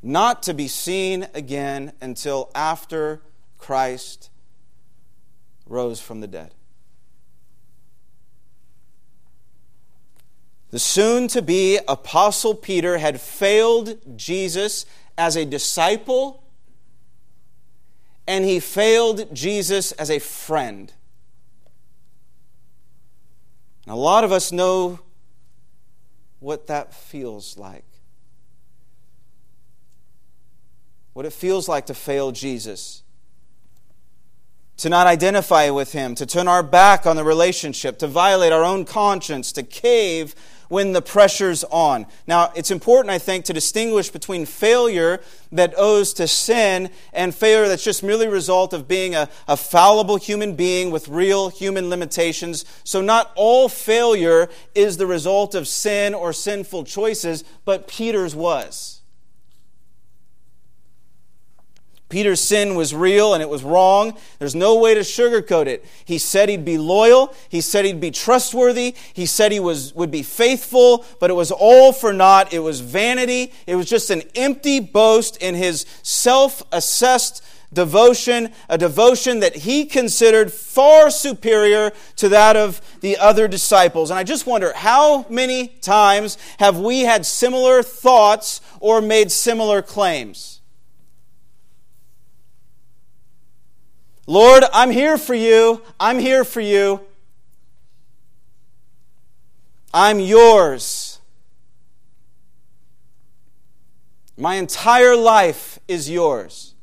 not 0.03 0.43
to 0.43 0.53
be 0.53 0.67
seen 0.67 1.27
again 1.33 1.93
until 2.01 2.51
after 2.53 3.21
Christ 3.57 4.29
rose 5.65 6.01
from 6.01 6.19
the 6.19 6.27
dead. 6.27 6.53
The 10.71 10.79
soon 10.79 11.27
to 11.29 11.41
be 11.41 11.79
Apostle 11.87 12.55
Peter 12.55 12.97
had 12.97 13.19
failed 13.19 13.97
Jesus 14.17 14.85
as 15.17 15.35
a 15.35 15.45
disciple, 15.45 16.43
and 18.25 18.45
he 18.45 18.59
failed 18.61 19.35
Jesus 19.35 19.91
as 19.93 20.09
a 20.09 20.19
friend. 20.19 20.93
And 23.85 23.93
a 23.93 23.97
lot 23.97 24.23
of 24.23 24.31
us 24.31 24.53
know 24.53 24.99
what 26.39 26.67
that 26.67 26.93
feels 26.93 27.57
like. 27.57 27.85
What 31.11 31.25
it 31.25 31.33
feels 31.33 31.67
like 31.67 31.87
to 31.87 31.93
fail 31.93 32.31
Jesus 32.31 33.03
to 34.81 34.89
not 34.89 35.05
identify 35.05 35.69
with 35.69 35.91
Him, 35.91 36.15
to 36.15 36.25
turn 36.25 36.47
our 36.47 36.63
back 36.63 37.05
on 37.05 37.15
the 37.15 37.23
relationship, 37.23 37.99
to 37.99 38.07
violate 38.07 38.51
our 38.51 38.63
own 38.63 38.83
conscience, 38.83 39.51
to 39.51 39.61
cave 39.61 40.33
when 40.71 40.93
the 40.93 41.01
pressure's 41.01 41.65
on. 41.65 42.05
Now, 42.25 42.53
it's 42.55 42.71
important, 42.71 43.11
I 43.11 43.17
think, 43.17 43.43
to 43.45 43.53
distinguish 43.53 44.09
between 44.09 44.45
failure 44.45 45.19
that 45.51 45.73
owes 45.75 46.13
to 46.13 46.29
sin 46.29 46.89
and 47.11 47.35
failure 47.35 47.67
that's 47.67 47.83
just 47.83 48.03
merely 48.03 48.27
a 48.27 48.31
result 48.31 48.71
of 48.71 48.87
being 48.87 49.13
a, 49.13 49.27
a 49.49 49.57
fallible 49.57 50.15
human 50.15 50.55
being 50.55 50.89
with 50.89 51.09
real 51.09 51.49
human 51.49 51.89
limitations. 51.89 52.63
So, 52.85 53.01
not 53.01 53.33
all 53.35 53.67
failure 53.67 54.47
is 54.73 54.95
the 54.95 55.05
result 55.05 55.55
of 55.55 55.67
sin 55.67 56.13
or 56.13 56.31
sinful 56.31 56.85
choices, 56.85 57.43
but 57.65 57.89
Peter's 57.89 58.33
was. 58.33 59.00
Peter's 62.11 62.41
sin 62.41 62.75
was 62.75 62.93
real 62.93 63.33
and 63.33 63.41
it 63.41 63.49
was 63.49 63.63
wrong. 63.63 64.15
There's 64.37 64.53
no 64.53 64.75
way 64.77 64.93
to 64.93 64.99
sugarcoat 64.99 65.65
it. 65.65 65.83
He 66.05 66.19
said 66.19 66.49
he'd 66.49 66.65
be 66.65 66.77
loyal. 66.77 67.33
He 67.49 67.61
said 67.61 67.85
he'd 67.85 68.01
be 68.01 68.11
trustworthy. 68.11 68.93
He 69.13 69.25
said 69.25 69.51
he 69.51 69.59
was, 69.59 69.95
would 69.95 70.11
be 70.11 70.21
faithful, 70.21 71.05
but 71.19 71.31
it 71.31 71.33
was 71.33 71.51
all 71.51 71.93
for 71.93 72.13
naught. 72.13 72.53
It 72.53 72.59
was 72.59 72.81
vanity. 72.81 73.53
It 73.65 73.75
was 73.75 73.89
just 73.89 74.11
an 74.11 74.23
empty 74.35 74.79
boast 74.79 75.37
in 75.37 75.55
his 75.55 75.85
self 76.03 76.61
assessed 76.71 77.43
devotion, 77.73 78.51
a 78.69 78.77
devotion 78.77 79.39
that 79.39 79.55
he 79.55 79.85
considered 79.85 80.51
far 80.51 81.09
superior 81.09 81.91
to 82.17 82.29
that 82.29 82.57
of 82.57 82.81
the 82.99 83.17
other 83.17 83.47
disciples. 83.47 84.11
And 84.11 84.19
I 84.19 84.23
just 84.23 84.45
wonder 84.45 84.73
how 84.75 85.25
many 85.29 85.67
times 85.67 86.37
have 86.59 86.77
we 86.79 87.01
had 87.01 87.25
similar 87.25 87.81
thoughts 87.81 88.61
or 88.79 89.01
made 89.01 89.31
similar 89.31 89.81
claims? 89.81 90.60
Lord, 94.27 94.63
I'm 94.71 94.91
here 94.91 95.17
for 95.17 95.33
you. 95.33 95.81
I'm 95.99 96.19
here 96.19 96.43
for 96.43 96.61
you. 96.61 97.01
I'm 99.93 100.19
yours. 100.19 101.19
My 104.37 104.55
entire 104.55 105.15
life 105.15 105.79
is 105.87 106.09
yours. 106.09 106.73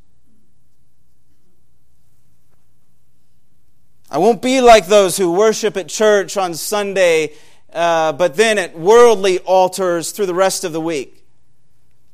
I 4.10 4.18
won't 4.18 4.40
be 4.40 4.60
like 4.60 4.86
those 4.86 5.16
who 5.16 5.32
worship 5.32 5.76
at 5.76 5.88
church 5.88 6.36
on 6.36 6.54
Sunday, 6.54 7.32
uh, 7.72 8.12
but 8.12 8.36
then 8.36 8.58
at 8.58 8.78
worldly 8.78 9.38
altars 9.40 10.12
through 10.12 10.26
the 10.26 10.34
rest 10.34 10.64
of 10.64 10.72
the 10.72 10.80
week. 10.80 11.17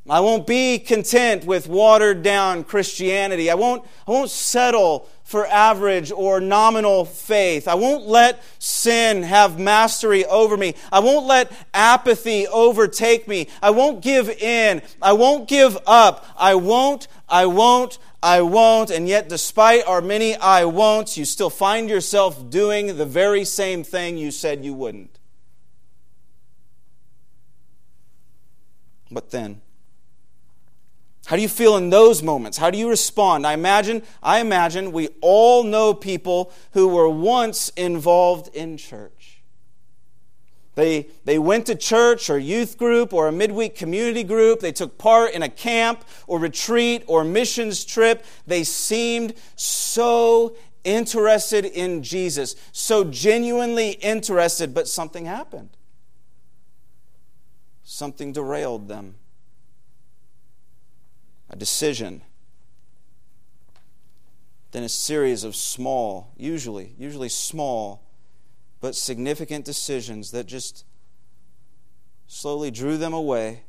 I 0.09 0.21
won't 0.21 0.47
be 0.47 0.79
content 0.79 1.47
with 1.47 1.67
watered 1.67 2.23
down 2.23 2.65
Christianity. 2.65 3.51
I 3.51 3.55
won't, 3.55 3.85
I 4.07 4.11
won't 4.11 4.31
settle 4.31 5.09
for 5.23 5.47
average 5.47 6.13
or 6.13 6.41
nominal 6.41 7.07
faith. 7.07 7.67
I 7.67 7.75
won't 7.75 8.07
let 8.07 8.43
sin 8.59 9.23
have 9.23 9.59
mastery 9.59 10.27
over 10.27 10.59
me. 10.59 10.75
I 10.93 11.01
won't 11.01 11.25
let 11.25 11.51
apathy 11.73 12.47
overtake 12.47 13.27
me. 13.27 13.49
I 13.63 13.71
won't 13.71 14.03
give 14.03 14.29
in. 14.29 14.83
I 15.01 15.15
won't 15.15 15.49
give 15.49 15.79
up. 15.87 16.27
I 16.37 16.55
won't, 16.55 17.09
I 17.27 17.47
won't, 17.47 17.99
I 18.23 18.43
won't. 18.43 18.91
And 18.91 19.09
yet, 19.09 19.31
despite 19.31 19.87
our 19.87 20.03
many 20.03 20.37
I 20.37 20.65
won'ts, 20.65 21.17
you 21.17 21.25
still 21.25 21.49
find 21.49 21.89
yourself 21.89 22.51
doing 22.51 22.99
the 22.99 23.07
very 23.07 23.47
same 23.47 23.83
thing 23.83 24.19
you 24.19 24.31
said 24.31 24.67
you 24.67 24.75
wouldn't. 24.75 25.19
But 29.11 29.31
then, 29.31 29.63
how 31.27 31.37
do 31.37 31.43
you 31.43 31.49
feel 31.49 31.77
in 31.77 31.89
those 31.89 32.23
moments? 32.23 32.59
How 32.59 32.71
do 32.71 32.77
you 32.77 32.89
respond? 32.89 33.47
I 33.47 33.55
imagine, 33.55 34.03
I 34.23 34.41
imagine 34.41 34.93
we 34.93 35.09
all 35.23 35.63
know 35.65 35.95
people 35.95 36.53
who 36.73 36.89
were 36.89 37.09
once 37.09 37.71
involved 37.71 38.55
in 38.55 38.77
church. 38.77 39.43
They, 40.75 41.07
they 41.25 41.39
went 41.39 41.67
to 41.67 41.77
church 41.77 42.29
or 42.29 42.37
youth 42.37 42.77
group 42.77 43.13
or 43.15 43.29
a 43.29 43.33
midweek 43.33 43.77
community 43.77 44.25
group. 44.25 44.61
They 44.61 44.73
took 44.73 44.99
part 44.99 45.33
in 45.33 45.43
a 45.43 45.49
camp 45.49 46.05
or 46.27 46.39
retreat 46.39 47.05
or 47.07 47.25
missions 47.25 47.85
trip. 47.85 48.25
They 48.47 48.65
seemed 48.65 49.35
so 49.57 50.57
interested 50.83 51.65
in 51.65 52.03
Jesus, 52.03 52.57
so 52.73 53.05
genuinely 53.05 53.91
interested, 53.93 54.75
but 54.75 54.89
something 54.89 55.25
happened. 55.25 55.71
Something 57.85 58.33
derailed 58.33 58.89
them. 58.89 59.15
A 61.55 61.57
decision. 61.57 62.21
Then 64.73 64.83
a 64.83 64.89
series 64.89 65.45
of 65.45 65.55
small, 65.55 66.33
usually, 66.37 66.97
usually 66.99 67.29
small, 67.29 68.03
but 68.81 68.97
significant 68.97 69.65
decisions 69.65 70.33
that 70.33 70.47
just 70.47 70.85
slowly 72.27 72.73
drew 72.73 72.97
them 72.97 73.15
away 73.15 73.63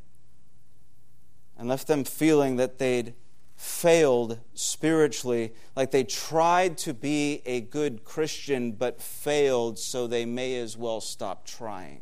and 1.59 1.69
left 1.69 1.85
them 1.85 2.03
feeling 2.03 2.55
that 2.55 2.79
they'd 2.79 3.13
failed 3.55 4.39
spiritually, 4.55 5.53
like 5.75 5.91
they 5.91 6.03
tried 6.03 6.79
to 6.79 6.91
be 6.91 7.43
a 7.45 7.61
good 7.61 8.03
Christian 8.03 8.71
but 8.71 8.99
failed, 8.99 9.77
so 9.77 10.07
they 10.07 10.25
may 10.25 10.57
as 10.57 10.75
well 10.75 11.01
stop 11.01 11.45
trying. 11.45 12.01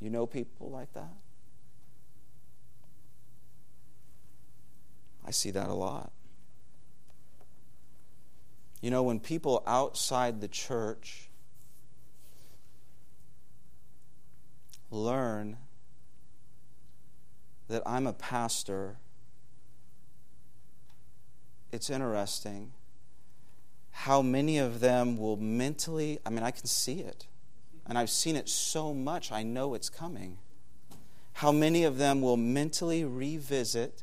You 0.00 0.08
know 0.08 0.24
people 0.24 0.70
like 0.70 0.94
that? 0.94 1.12
See 5.32 5.50
that 5.50 5.68
a 5.68 5.74
lot. 5.74 6.12
You 8.80 8.90
know, 8.90 9.02
when 9.02 9.20
people 9.20 9.62
outside 9.66 10.40
the 10.40 10.48
church 10.48 11.28
learn 14.90 15.56
that 17.68 17.82
I'm 17.86 18.06
a 18.06 18.12
pastor, 18.12 18.96
it's 21.70 21.88
interesting 21.88 22.72
how 23.92 24.20
many 24.20 24.58
of 24.58 24.80
them 24.80 25.16
will 25.16 25.36
mentally, 25.36 26.18
I 26.26 26.30
mean, 26.30 26.42
I 26.42 26.50
can 26.50 26.66
see 26.66 27.00
it. 27.00 27.26
And 27.86 27.96
I've 27.96 28.10
seen 28.10 28.36
it 28.36 28.48
so 28.48 28.92
much, 28.92 29.30
I 29.30 29.42
know 29.42 29.74
it's 29.74 29.88
coming. 29.88 30.38
How 31.34 31.52
many 31.52 31.84
of 31.84 31.98
them 31.98 32.20
will 32.20 32.36
mentally 32.36 33.04
revisit 33.04 34.02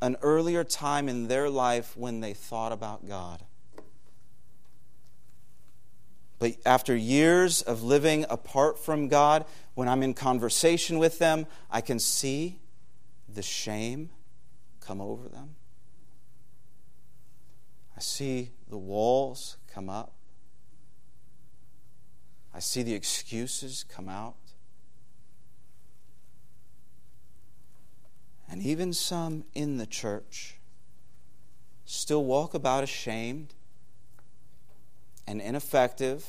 an 0.00 0.16
earlier 0.22 0.64
time 0.64 1.08
in 1.08 1.28
their 1.28 1.50
life 1.50 1.96
when 1.96 2.20
they 2.20 2.32
thought 2.32 2.72
about 2.72 3.08
God. 3.08 3.42
But 6.38 6.56
after 6.64 6.94
years 6.94 7.62
of 7.62 7.82
living 7.82 8.24
apart 8.30 8.78
from 8.78 9.08
God, 9.08 9.44
when 9.74 9.88
I'm 9.88 10.02
in 10.02 10.14
conversation 10.14 10.98
with 10.98 11.18
them, 11.18 11.46
I 11.70 11.80
can 11.80 11.98
see 11.98 12.60
the 13.28 13.42
shame 13.42 14.10
come 14.80 15.00
over 15.00 15.28
them. 15.28 15.56
I 17.96 18.00
see 18.00 18.52
the 18.70 18.78
walls 18.78 19.56
come 19.66 19.90
up. 19.90 20.12
I 22.54 22.60
see 22.60 22.82
the 22.82 22.94
excuses 22.94 23.84
come 23.88 24.08
out. 24.08 24.34
And 28.50 28.62
even 28.62 28.92
some 28.92 29.44
in 29.54 29.76
the 29.76 29.86
church 29.86 30.56
still 31.84 32.24
walk 32.24 32.54
about 32.54 32.82
ashamed 32.82 33.54
and 35.26 35.40
ineffective. 35.40 36.26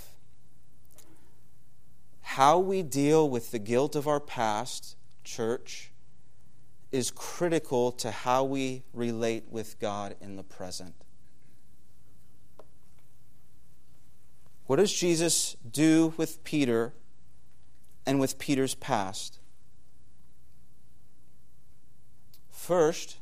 How 2.22 2.60
we 2.60 2.84
deal 2.84 3.30
with 3.30 3.52
the 3.52 3.60
guilt 3.60 3.96
of 3.96 4.08
our 4.08 4.20
past, 4.20 4.98
church, 5.24 5.92
is 6.92 7.12
critical 7.12 7.92
to 7.94 8.12
how 8.12 8.44
we 8.44 8.84
relate 8.94 9.46
with 9.50 9.80
God 9.80 10.16
in 10.20 10.36
the 10.36 10.44
present. 10.44 10.96
What 14.66 14.76
does 14.76 14.94
Jesus 14.94 15.55
do 15.70 16.14
with 16.18 16.44
Peter 16.44 16.94
and 18.05 18.20
with 18.20 18.38
Peter's 18.38 18.75
past? 18.75 19.39
First, 22.70 23.18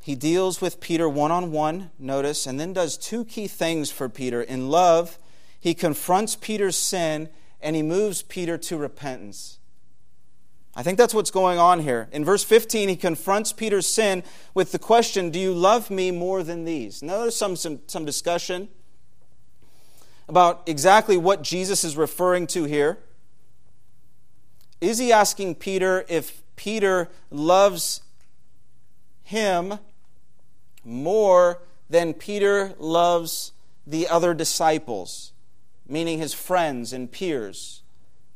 he 0.00 0.14
deals 0.14 0.62
with 0.62 0.80
Peter 0.80 1.06
one 1.06 1.30
on 1.30 1.52
one, 1.52 1.90
notice, 1.98 2.46
and 2.46 2.58
then 2.58 2.72
does 2.72 2.96
two 2.96 3.26
key 3.26 3.46
things 3.46 3.90
for 3.90 4.08
Peter. 4.08 4.40
In 4.40 4.70
love, 4.70 5.18
he 5.60 5.74
confronts 5.74 6.34
Peter's 6.34 6.76
sin 6.76 7.28
and 7.60 7.76
he 7.76 7.82
moves 7.82 8.22
Peter 8.22 8.56
to 8.56 8.78
repentance. 8.78 9.58
I 10.74 10.82
think 10.82 10.96
that's 10.96 11.12
what's 11.12 11.30
going 11.30 11.58
on 11.58 11.80
here. 11.80 12.08
In 12.10 12.24
verse 12.24 12.42
15, 12.42 12.88
he 12.88 12.96
confronts 12.96 13.52
Peter's 13.52 13.86
sin 13.86 14.22
with 14.54 14.72
the 14.72 14.78
question, 14.78 15.28
Do 15.28 15.38
you 15.38 15.52
love 15.52 15.90
me 15.90 16.10
more 16.10 16.42
than 16.42 16.64
these? 16.64 17.02
Now, 17.02 17.18
there's 17.18 17.36
some, 17.36 17.54
some, 17.54 17.80
some 17.86 18.06
discussion 18.06 18.68
about 20.26 20.62
exactly 20.66 21.18
what 21.18 21.42
Jesus 21.42 21.84
is 21.84 21.98
referring 21.98 22.46
to 22.46 22.64
here. 22.64 23.00
Is 24.80 24.96
he 24.96 25.12
asking 25.12 25.56
Peter 25.56 26.06
if 26.08 26.40
Peter 26.56 27.08
loves 27.30 28.02
him 29.22 29.78
more 30.84 31.62
than 31.88 32.14
Peter 32.14 32.74
loves 32.78 33.52
the 33.86 34.08
other 34.08 34.34
disciples, 34.34 35.32
meaning 35.88 36.18
his 36.18 36.34
friends 36.34 36.92
and 36.92 37.10
peers, 37.10 37.82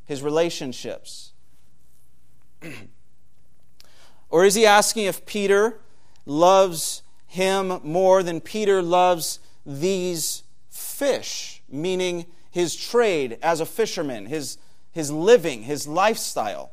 his 0.04 0.22
relationships? 0.22 1.32
or 4.30 4.44
is 4.44 4.54
he 4.54 4.66
asking 4.66 5.04
if 5.04 5.24
Peter 5.26 5.78
loves 6.26 7.02
him 7.26 7.80
more 7.82 8.22
than 8.22 8.40
Peter 8.40 8.82
loves 8.82 9.38
these 9.64 10.42
fish, 10.70 11.62
meaning 11.68 12.26
his 12.50 12.74
trade 12.74 13.38
as 13.42 13.60
a 13.60 13.66
fisherman, 13.66 14.26
his, 14.26 14.58
his 14.92 15.10
living, 15.10 15.62
his 15.62 15.86
lifestyle? 15.86 16.72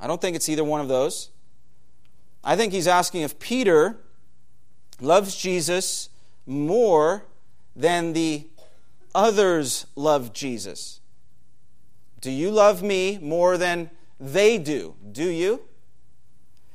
I 0.00 0.06
don't 0.06 0.20
think 0.20 0.36
it's 0.36 0.48
either 0.48 0.64
one 0.64 0.80
of 0.80 0.88
those. 0.88 1.30
I 2.44 2.56
think 2.56 2.72
he's 2.72 2.86
asking 2.86 3.22
if 3.22 3.38
Peter 3.38 3.98
loves 5.00 5.36
Jesus 5.36 6.08
more 6.46 7.24
than 7.74 8.12
the 8.12 8.46
others 9.14 9.86
love 9.96 10.32
Jesus. 10.32 11.00
Do 12.20 12.30
you 12.30 12.50
love 12.50 12.82
me 12.82 13.18
more 13.20 13.56
than 13.56 13.90
they 14.18 14.58
do? 14.58 14.94
Do 15.10 15.28
you? 15.28 15.62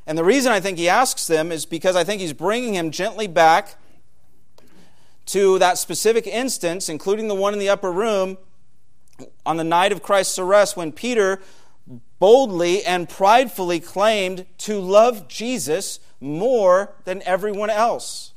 And 0.06 0.18
the 0.18 0.24
reason 0.24 0.52
I 0.52 0.60
think 0.60 0.78
he 0.78 0.90
asks 0.90 1.28
them 1.28 1.52
is 1.52 1.66
because 1.66 1.96
I 1.96 2.04
think 2.04 2.22
he's 2.22 2.34
bringing 2.34 2.76
him 2.76 2.92
gently 2.92 3.28
back 3.28 3.76
to 5.28 5.58
that 5.60 5.78
specific 5.78 6.28
instance, 6.28 6.90
including 6.90 7.28
the 7.28 7.36
one 7.36 7.54
in 7.54 7.60
the 7.60 7.70
upper 7.70 7.92
room 7.92 8.38
on 9.46 9.58
the 9.58 9.64
night 9.64 9.92
of 9.92 10.04
Christ's 10.04 10.38
arrest 10.40 10.76
when 10.76 10.92
Peter 10.92 11.42
boldly 12.24 12.86
and 12.86 13.10
pridefully 13.10 13.82
claimed 13.82 14.46
to 14.58 14.80
love 14.80 15.28
Jesus 15.28 16.00
more 16.22 16.96
than 17.04 17.22
everyone 17.24 17.70
else. 17.70 18.32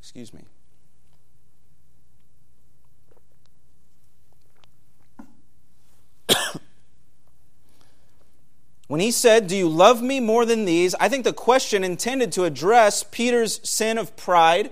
Excuse 0.00 0.32
me. 0.32 0.44
When 8.86 9.00
he 9.00 9.10
said, 9.10 9.48
Do 9.48 9.54
you 9.54 9.68
love 9.68 10.00
me 10.00 10.20
more 10.20 10.46
than 10.46 10.64
these? 10.64 10.94
I 10.94 11.10
think 11.10 11.24
the 11.24 11.34
question 11.34 11.84
intended 11.84 12.32
to 12.32 12.44
address 12.44 13.02
Peter's 13.04 13.60
sin 13.68 13.98
of 13.98 14.16
pride 14.16 14.70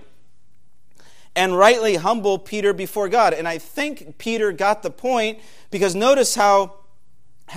and 1.37 1.55
rightly 1.55 1.95
humble 1.95 2.39
Peter 2.39 2.73
before 2.73 3.07
God. 3.07 3.33
And 3.33 3.47
I 3.47 3.59
think 3.59 4.17
Peter 4.17 4.51
got 4.51 4.81
the 4.81 4.89
point 4.89 5.39
because 5.69 5.95
notice 5.95 6.35
how 6.35 6.79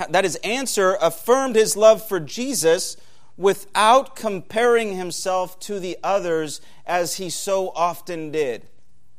that 0.09 0.23
his 0.23 0.37
answer 0.37 0.97
affirmed 1.01 1.55
his 1.55 1.75
love 1.75 2.07
for 2.07 2.19
Jesus 2.19 2.95
without 3.35 4.15
comparing 4.15 4.95
himself 4.95 5.59
to 5.61 5.79
the 5.79 5.97
others 6.03 6.61
as 6.85 7.15
he 7.15 7.29
so 7.29 7.69
often 7.75 8.31
did. 8.31 8.67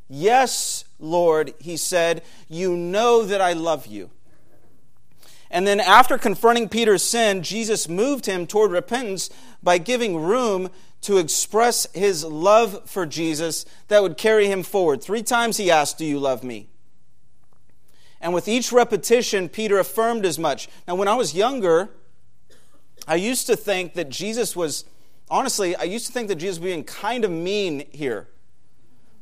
Yes, 0.08 0.84
Lord, 1.00 1.54
he 1.58 1.76
said, 1.76 2.22
you 2.48 2.76
know 2.76 3.24
that 3.24 3.40
I 3.40 3.54
love 3.54 3.86
you. 3.86 4.10
And 5.50 5.66
then, 5.66 5.80
after 5.80 6.16
confronting 6.16 6.70
Peter's 6.70 7.02
sin, 7.02 7.42
Jesus 7.42 7.86
moved 7.86 8.24
him 8.24 8.46
toward 8.46 8.70
repentance 8.70 9.28
by 9.62 9.76
giving 9.76 10.16
room 10.16 10.70
to 11.02 11.18
express 11.18 11.86
his 11.92 12.24
love 12.24 12.88
for 12.88 13.06
Jesus 13.06 13.64
that 13.88 14.02
would 14.02 14.16
carry 14.16 14.46
him 14.46 14.62
forward. 14.62 15.02
Three 15.02 15.22
times 15.22 15.56
he 15.56 15.70
asked, 15.70 15.98
Do 15.98 16.04
you 16.04 16.18
love 16.18 16.42
me? 16.42 16.68
And 18.20 18.32
with 18.32 18.48
each 18.48 18.72
repetition, 18.72 19.48
Peter 19.48 19.78
affirmed 19.78 20.24
as 20.24 20.38
much. 20.38 20.68
Now, 20.86 20.94
when 20.94 21.08
I 21.08 21.14
was 21.14 21.34
younger, 21.34 21.90
I 23.06 23.16
used 23.16 23.48
to 23.48 23.56
think 23.56 23.94
that 23.94 24.08
Jesus 24.08 24.54
was, 24.54 24.84
honestly, 25.28 25.74
I 25.74 25.82
used 25.82 26.06
to 26.06 26.12
think 26.12 26.28
that 26.28 26.36
Jesus 26.36 26.58
was 26.60 26.66
being 26.66 26.84
kind 26.84 27.24
of 27.24 27.30
mean 27.30 27.84
here 27.90 28.28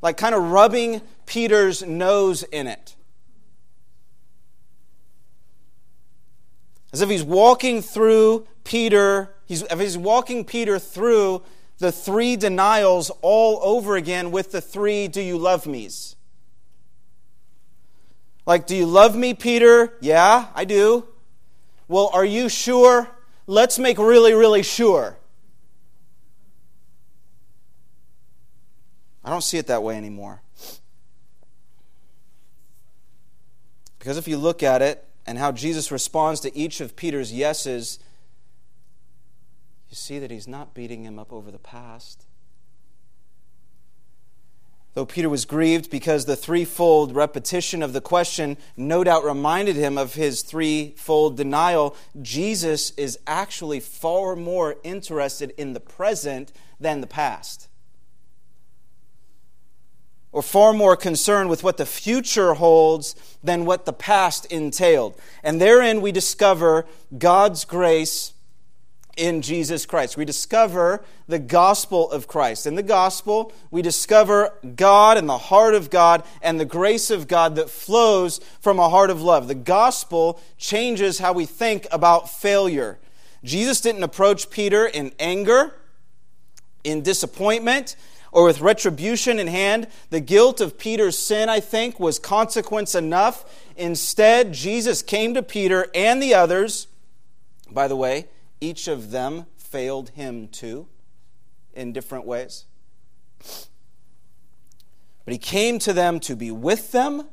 like 0.02 0.16
kind 0.16 0.34
of 0.34 0.50
rubbing 0.50 1.02
Peter's 1.26 1.82
nose 1.82 2.42
in 2.42 2.66
it. 2.66 2.96
As 6.92 7.00
if 7.00 7.08
he's 7.08 7.22
walking 7.22 7.82
through 7.82 8.48
Peter, 8.64 9.34
he's, 9.46 9.62
if 9.62 9.78
he's 9.78 9.96
walking 9.96 10.44
Peter 10.44 10.78
through 10.78 11.42
the 11.80 11.90
three 11.90 12.36
denials 12.36 13.10
all 13.22 13.58
over 13.62 13.96
again 13.96 14.30
with 14.30 14.52
the 14.52 14.60
three 14.60 15.08
do 15.08 15.20
you 15.20 15.36
love 15.36 15.66
me's. 15.66 16.14
Like, 18.46 18.66
do 18.66 18.76
you 18.76 18.84
love 18.86 19.16
me, 19.16 19.32
Peter? 19.32 19.94
Yeah, 20.00 20.48
I 20.54 20.66
do. 20.66 21.08
Well, 21.88 22.10
are 22.12 22.24
you 22.24 22.48
sure? 22.48 23.08
Let's 23.46 23.78
make 23.78 23.98
really, 23.98 24.34
really 24.34 24.62
sure. 24.62 25.16
I 29.24 29.30
don't 29.30 29.42
see 29.42 29.58
it 29.58 29.66
that 29.68 29.82
way 29.82 29.96
anymore. 29.96 30.42
Because 33.98 34.18
if 34.18 34.28
you 34.28 34.36
look 34.36 34.62
at 34.62 34.82
it 34.82 35.06
and 35.26 35.38
how 35.38 35.50
Jesus 35.50 35.90
responds 35.90 36.40
to 36.40 36.54
each 36.56 36.80
of 36.80 36.94
Peter's 36.94 37.32
yeses, 37.32 37.98
you 39.90 39.96
see 39.96 40.18
that 40.20 40.30
he's 40.30 40.48
not 40.48 40.72
beating 40.72 41.04
him 41.04 41.18
up 41.18 41.32
over 41.32 41.50
the 41.50 41.58
past. 41.58 42.24
Though 44.94 45.06
Peter 45.06 45.28
was 45.28 45.44
grieved 45.44 45.90
because 45.90 46.24
the 46.24 46.36
threefold 46.36 47.14
repetition 47.14 47.82
of 47.82 47.92
the 47.92 48.00
question 48.00 48.56
no 48.76 49.04
doubt 49.04 49.24
reminded 49.24 49.76
him 49.76 49.98
of 49.98 50.14
his 50.14 50.42
threefold 50.42 51.36
denial, 51.36 51.96
Jesus 52.20 52.90
is 52.92 53.18
actually 53.26 53.80
far 53.80 54.34
more 54.34 54.76
interested 54.82 55.52
in 55.56 55.74
the 55.74 55.80
present 55.80 56.52
than 56.80 57.00
the 57.00 57.06
past 57.06 57.68
or 60.32 60.42
far 60.42 60.72
more 60.72 60.96
concerned 60.96 61.50
with 61.50 61.64
what 61.64 61.76
the 61.76 61.86
future 61.86 62.54
holds 62.54 63.14
than 63.42 63.64
what 63.64 63.84
the 63.84 63.92
past 63.92 64.46
entailed. 64.46 65.16
And 65.42 65.60
therein 65.60 66.00
we 66.00 66.12
discover 66.12 66.86
God's 67.18 67.64
grace 67.64 68.32
in 69.16 69.42
Jesus 69.42 69.86
Christ. 69.86 70.16
We 70.16 70.24
discover 70.24 71.04
the 71.26 71.38
gospel 71.38 72.10
of 72.10 72.26
Christ. 72.28 72.66
In 72.66 72.74
the 72.74 72.82
gospel, 72.82 73.52
we 73.70 73.82
discover 73.82 74.52
God 74.76 75.16
and 75.16 75.28
the 75.28 75.38
heart 75.38 75.74
of 75.74 75.90
God 75.90 76.24
and 76.42 76.58
the 76.58 76.64
grace 76.64 77.10
of 77.10 77.28
God 77.28 77.56
that 77.56 77.70
flows 77.70 78.40
from 78.60 78.78
a 78.78 78.88
heart 78.88 79.10
of 79.10 79.22
love. 79.22 79.48
The 79.48 79.54
gospel 79.54 80.40
changes 80.58 81.18
how 81.18 81.32
we 81.32 81.46
think 81.46 81.86
about 81.92 82.30
failure. 82.30 82.98
Jesus 83.44 83.80
didn't 83.80 84.02
approach 84.02 84.50
Peter 84.50 84.86
in 84.86 85.12
anger, 85.18 85.74
in 86.84 87.02
disappointment, 87.02 87.96
or 88.32 88.44
with 88.44 88.60
retribution 88.60 89.38
in 89.38 89.46
hand. 89.46 89.88
The 90.10 90.20
guilt 90.20 90.60
of 90.60 90.78
Peter's 90.78 91.18
sin, 91.18 91.48
I 91.48 91.60
think, 91.60 91.98
was 91.98 92.18
consequence 92.18 92.94
enough. 92.94 93.44
Instead, 93.76 94.52
Jesus 94.52 95.02
came 95.02 95.34
to 95.34 95.42
Peter 95.42 95.88
and 95.94 96.22
the 96.22 96.34
others. 96.34 96.86
By 97.70 97.88
the 97.88 97.96
way, 97.96 98.26
each 98.60 98.88
of 98.88 99.10
them 99.10 99.46
failed 99.56 100.10
him 100.10 100.48
too 100.48 100.88
in 101.74 101.92
different 101.92 102.26
ways. 102.26 102.66
But 105.24 105.32
he 105.32 105.38
came 105.38 105.78
to 105.80 105.92
them 105.92 106.20
to 106.20 106.34
be 106.34 106.50
with 106.50 106.92
them, 106.92 107.28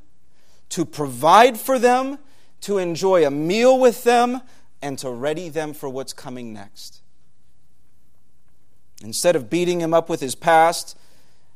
to 0.69 0.85
provide 0.85 1.57
for 1.57 1.79
them, 1.79 2.19
to 2.61 2.77
enjoy 2.77 3.25
a 3.25 3.31
meal 3.31 3.79
with 3.79 4.03
them, 4.03 4.41
and 4.81 4.97
to 4.99 5.09
ready 5.09 5.49
them 5.49 5.73
for 5.73 5.89
what's 5.89 6.13
coming 6.13 6.53
next. 6.53 7.01
Instead 9.03 9.35
of 9.35 9.49
beating 9.49 9.81
him 9.81 9.93
up 9.93 10.09
with 10.09 10.19
his 10.19 10.35
past, 10.35 10.97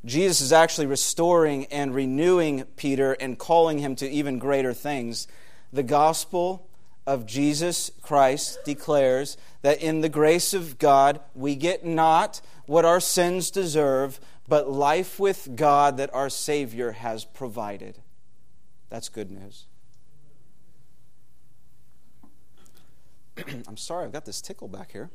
Jesus 0.05 0.41
is 0.41 0.53
actually 0.53 0.87
restoring 0.87 1.65
and 1.65 1.93
renewing 1.93 2.65
Peter 2.75 3.13
and 3.13 3.37
calling 3.37 3.79
him 3.79 3.95
to 3.97 4.09
even 4.09 4.39
greater 4.39 4.73
things. 4.73 5.27
The 5.71 5.83
gospel 5.83 6.67
of 7.05 7.25
Jesus 7.25 7.91
Christ 8.01 8.59
declares 8.65 9.37
that 9.61 9.81
in 9.81 10.01
the 10.01 10.09
grace 10.09 10.53
of 10.53 10.79
God 10.79 11.19
we 11.35 11.55
get 11.55 11.85
not 11.85 12.41
what 12.65 12.85
our 12.85 12.99
sins 12.99 13.51
deserve, 13.51 14.19
but 14.47 14.69
life 14.69 15.19
with 15.19 15.55
God 15.55 15.97
that 15.97 16.13
our 16.13 16.29
Savior 16.29 16.91
has 16.91 17.25
provided. 17.25 17.99
That's 18.89 19.09
good 19.09 19.31
news. 19.31 19.65
I'm 23.67 23.77
sorry, 23.77 24.05
I've 24.05 24.11
got 24.11 24.25
this 24.25 24.41
tickle 24.41 24.67
back 24.67 24.91
here. 24.91 25.09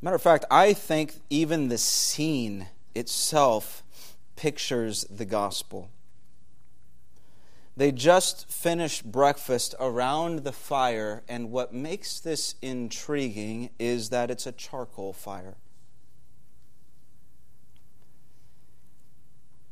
Matter 0.00 0.16
of 0.16 0.22
fact, 0.22 0.44
I 0.50 0.72
think 0.72 1.14
even 1.30 1.68
the 1.68 1.78
scene 1.78 2.66
itself 2.94 3.84
pictures 4.34 5.04
the 5.04 5.24
gospel. 5.24 5.90
They 7.76 7.90
just 7.90 8.50
finished 8.50 9.10
breakfast 9.10 9.74
around 9.80 10.40
the 10.40 10.52
fire, 10.52 11.22
and 11.28 11.50
what 11.50 11.72
makes 11.72 12.20
this 12.20 12.54
intriguing 12.60 13.70
is 13.78 14.10
that 14.10 14.30
it's 14.30 14.46
a 14.46 14.52
charcoal 14.52 15.12
fire. 15.12 15.56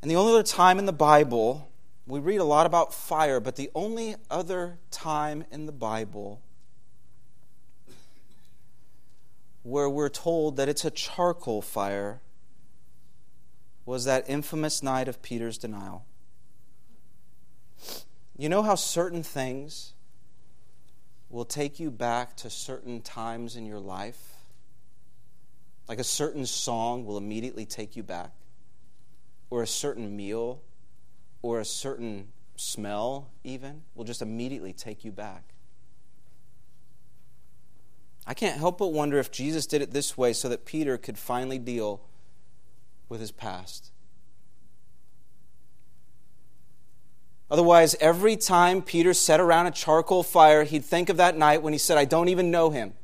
And 0.01 0.11
the 0.11 0.17
only 0.17 0.33
other 0.33 0.43
time 0.43 0.79
in 0.79 0.87
the 0.87 0.93
Bible, 0.95 1.71
we 2.07 2.21
read 2.21 2.39
a 2.39 2.45
lot 2.45 2.65
about 2.65 2.95
fire, 2.95 3.39
but 3.39 3.57
the 3.57 3.71
only 3.75 4.17
other 4.31 4.79
time 4.91 5.45
in 5.51 5.67
the 5.67 5.73
Bible 5.73 6.41
where 9.63 9.91
we're 9.91 10.09
told 10.09 10.57
that 10.57 10.71
it's 10.71 10.87
a 10.87 10.91
charcoal 10.91 11.61
fire 11.61 12.21
was 13.85 14.07
that 14.07 14.25
infamous 14.27 14.83
night 14.83 15.07
of 15.07 15.21
Peter's 15.21 15.59
denial. 15.59 16.07
You 18.37 18.49
know 18.49 18.63
how 18.63 18.75
certain 18.75 19.23
things 19.23 19.93
will 21.29 21.45
take 21.45 21.79
you 21.79 21.91
back 21.91 22.37
to 22.39 22.51
certain 22.51 23.03
times 23.03 23.55
in 23.57 23.67
your 23.67 23.79
life? 23.79 24.35
Like 25.89 25.99
a 25.99 26.05
certain 26.05 26.47
song 26.47 27.05
will 27.05 27.19
immediately 27.19 27.67
take 27.67 27.97
you 27.97 28.03
back, 28.03 28.33
or 29.51 29.63
a 29.63 29.67
certain 29.67 30.17
meal, 30.17 30.63
or 31.43 31.61
a 31.61 31.65
certain 31.65 32.29
smell, 32.57 33.31
even, 33.45 33.83
will 33.95 34.05
just 34.05 34.23
immediately 34.23 34.73
take 34.73 35.05
you 35.05 35.13
back. 35.13 35.43
I 38.27 38.35
can't 38.35 38.59
help 38.59 38.79
but 38.79 38.89
wonder 38.89 39.19
if 39.19 39.31
Jesus 39.31 39.67
did 39.67 39.83
it 39.83 39.91
this 39.91 40.17
way 40.17 40.33
so 40.33 40.49
that 40.49 40.65
Peter 40.65 40.97
could 40.97 41.19
finally 41.19 41.59
deal 41.59 42.03
with 43.09 43.21
his 43.21 43.33
past. 43.33 43.91
Otherwise, 47.51 47.97
every 48.01 48.37
time 48.37 48.81
Peter 48.81 49.13
sat 49.13 49.41
around 49.41 49.67
a 49.67 49.71
charcoal 49.73 50.23
fire, 50.23 50.65
he'd 50.65 50.85
think 50.85 51.09
of 51.09 51.17
that 51.17 51.37
night 51.37 51.63
when 51.63 51.73
he 51.73 51.79
said, 51.79 51.99
I 51.99 52.05
don't 52.05 52.29
even 52.29 52.51
know 52.51 52.71
him. 52.71 52.95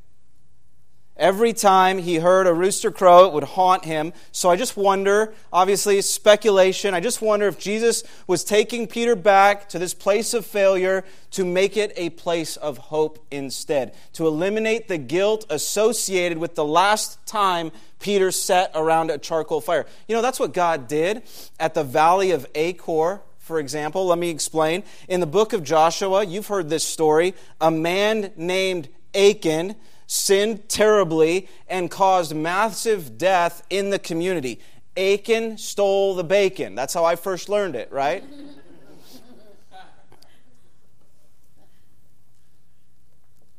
Every 1.17 1.51
time 1.51 1.97
he 1.97 2.17
heard 2.17 2.45
a 2.45 2.53
rooster 2.53 2.91
crow, 2.91 3.25
it 3.25 3.33
would 3.33 3.43
haunt 3.43 3.85
him. 3.85 4.13
So 4.31 4.51
I 4.51 4.55
just 4.55 4.77
wonder, 4.77 5.33
obviously, 5.51 5.99
speculation. 6.03 6.93
I 6.93 6.99
just 6.99 7.23
wonder 7.23 7.47
if 7.47 7.57
Jesus 7.57 8.03
was 8.27 8.43
taking 8.43 8.85
Peter 8.85 9.15
back 9.15 9.67
to 9.69 9.79
this 9.79 9.95
place 9.95 10.35
of 10.35 10.45
failure 10.45 11.03
to 11.31 11.43
make 11.43 11.75
it 11.75 11.91
a 11.95 12.11
place 12.11 12.55
of 12.55 12.77
hope 12.77 13.25
instead, 13.31 13.95
to 14.13 14.27
eliminate 14.27 14.87
the 14.87 14.99
guilt 14.99 15.45
associated 15.49 16.37
with 16.37 16.53
the 16.53 16.65
last 16.65 17.25
time 17.25 17.71
Peter 17.99 18.29
sat 18.29 18.69
around 18.75 19.09
a 19.09 19.17
charcoal 19.17 19.59
fire. 19.59 19.87
You 20.07 20.15
know, 20.15 20.21
that's 20.21 20.39
what 20.39 20.53
God 20.53 20.87
did 20.87 21.23
at 21.59 21.73
the 21.73 21.83
Valley 21.83 22.29
of 22.29 22.45
Achor 22.53 23.21
for 23.47 23.59
example. 23.59 24.05
Let 24.05 24.19
me 24.19 24.29
explain. 24.29 24.83
In 25.07 25.21
the 25.21 25.25
book 25.25 25.53
of 25.53 25.63
Joshua, 25.63 26.25
you've 26.25 26.47
heard 26.47 26.69
this 26.69 26.83
story. 26.83 27.33
A 27.59 27.71
man 27.71 28.31
named 28.35 28.89
Achan 29.15 29.75
sinned 30.05 30.69
terribly 30.69 31.47
and 31.67 31.89
caused 31.89 32.35
massive 32.35 33.17
death 33.17 33.63
in 33.69 33.89
the 33.89 33.99
community. 33.99 34.59
Achan 34.95 35.57
stole 35.57 36.15
the 36.15 36.23
bacon. 36.23 36.75
That's 36.75 36.93
how 36.93 37.05
I 37.05 37.15
first 37.15 37.49
learned 37.49 37.75
it, 37.75 37.91
right? 37.91 38.23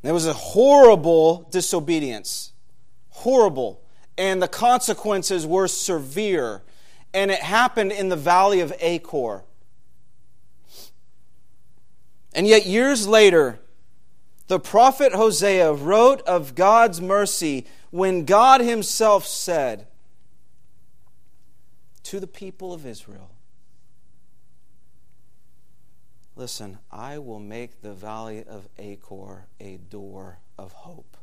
It 0.02 0.12
was 0.12 0.26
a 0.26 0.32
horrible 0.32 1.48
disobedience. 1.50 2.52
Horrible. 3.10 3.82
And 4.16 4.40
the 4.40 4.48
consequences 4.48 5.46
were 5.46 5.68
severe. 5.68 6.62
And 7.12 7.30
it 7.30 7.40
happened 7.40 7.92
in 7.92 8.08
the 8.08 8.16
valley 8.16 8.60
of 8.60 8.72
Achor. 8.80 9.44
And 12.38 12.46
yet, 12.46 12.66
years 12.66 13.08
later, 13.08 13.58
the 14.46 14.60
prophet 14.60 15.12
Hosea 15.12 15.72
wrote 15.72 16.20
of 16.20 16.54
God's 16.54 17.00
mercy 17.00 17.66
when 17.90 18.24
God 18.24 18.60
himself 18.60 19.26
said 19.26 19.88
to 22.04 22.20
the 22.20 22.28
people 22.28 22.72
of 22.72 22.86
Israel, 22.86 23.32
Listen, 26.36 26.78
I 26.92 27.18
will 27.18 27.40
make 27.40 27.82
the 27.82 27.92
valley 27.92 28.44
of 28.44 28.68
Achor 28.78 29.48
a 29.58 29.78
door 29.78 30.38
of 30.56 30.70
hope. 30.70 31.16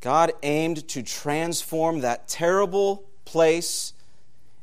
God 0.00 0.30
aimed 0.44 0.86
to 0.90 1.02
transform 1.02 2.02
that 2.02 2.28
terrible 2.28 3.10
place 3.24 3.91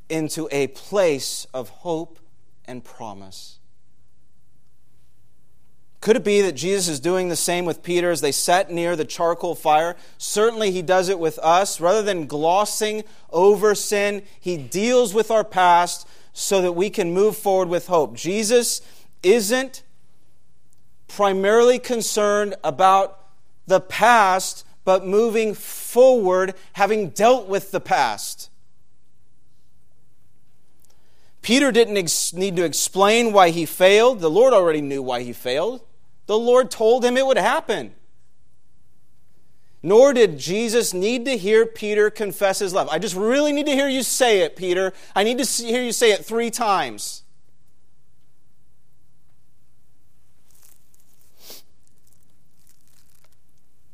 into 0.09 0.49
a 0.51 0.67
place 0.67 1.45
of 1.53 1.69
hope 1.69 2.19
and 2.65 2.83
promise. 2.83 3.59
Could 6.01 6.15
it 6.15 6.23
be 6.23 6.41
that 6.41 6.53
Jesus 6.53 6.87
is 6.87 6.99
doing 6.99 7.27
the 7.27 7.35
same 7.35 7.65
with 7.65 7.83
Peter 7.83 8.09
as 8.09 8.21
they 8.21 8.31
sat 8.31 8.71
near 8.71 8.95
the 8.95 9.03
charcoal 9.03 9.53
fire? 9.53 9.97
Certainly, 10.17 10.71
he 10.71 10.81
does 10.81 11.09
it 11.09 11.19
with 11.19 11.37
us. 11.39 11.81
Rather 11.81 12.01
than 12.01 12.25
glossing 12.25 13.03
over 13.31 13.75
sin, 13.75 14.23
he 14.39 14.55
deals 14.55 15.13
with 15.13 15.29
our 15.29 15.43
past 15.43 16.07
so 16.31 16.61
that 16.61 16.71
we 16.71 16.89
can 16.89 17.13
move 17.13 17.35
forward 17.35 17.67
with 17.67 17.87
hope. 17.87 18.15
Jesus 18.15 18.81
isn't 19.23 19.83
primarily 21.09 21.79
concerned 21.79 22.55
about 22.63 23.19
the 23.67 23.81
past, 23.81 24.65
but 24.85 25.05
moving 25.05 25.53
forward, 25.53 26.53
having 26.73 27.09
dealt 27.09 27.49
with 27.49 27.71
the 27.71 27.81
past. 27.81 28.48
Peter 31.49 31.71
didn't 31.71 31.97
ex- 31.97 32.31
need 32.31 32.55
to 32.57 32.63
explain 32.63 33.33
why 33.33 33.49
he 33.49 33.65
failed. 33.65 34.19
The 34.19 34.29
Lord 34.29 34.53
already 34.53 34.81
knew 34.81 35.01
why 35.01 35.23
he 35.23 35.33
failed. 35.33 35.81
The 36.27 36.37
Lord 36.37 36.69
told 36.69 37.03
him 37.03 37.17
it 37.17 37.25
would 37.25 37.39
happen. 37.39 37.95
Nor 39.81 40.13
did 40.13 40.37
Jesus 40.37 40.93
need 40.93 41.25
to 41.25 41.35
hear 41.35 41.65
Peter 41.65 42.11
confess 42.11 42.59
his 42.59 42.71
love. 42.71 42.87
I 42.91 42.99
just 42.99 43.15
really 43.15 43.51
need 43.51 43.65
to 43.65 43.71
hear 43.71 43.89
you 43.89 44.03
say 44.03 44.41
it, 44.41 44.55
Peter. 44.55 44.93
I 45.15 45.23
need 45.23 45.39
to 45.39 45.63
hear 45.63 45.81
you 45.81 45.91
say 45.91 46.11
it 46.11 46.23
three 46.23 46.51
times. 46.51 47.23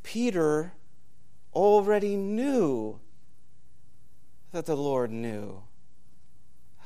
Peter 0.02 0.74
already 1.54 2.16
knew 2.16 3.00
that 4.52 4.66
the 4.66 4.76
Lord 4.76 5.10
knew 5.10 5.62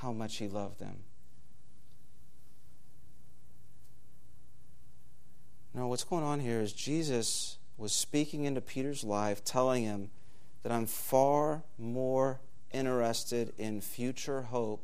how 0.01 0.13
much 0.13 0.39
he 0.39 0.49
loved 0.49 0.79
them. 0.79 0.97
Now, 5.75 5.89
what's 5.89 6.05
going 6.05 6.25
on 6.25 6.41
here 6.41 6.61
is 6.61 6.73
Jesus 6.73 7.59
was 7.77 7.93
speaking 7.93 8.45
into 8.45 8.61
Peter's 8.61 9.05
life, 9.05 9.45
telling 9.45 9.85
him 9.85 10.11
that 10.63 10.73
I'm 10.73 10.87
far 10.87 11.63
more 11.79 12.41
interested 12.73 13.53
in 13.57 13.81
future 13.81 14.43
hope 14.43 14.83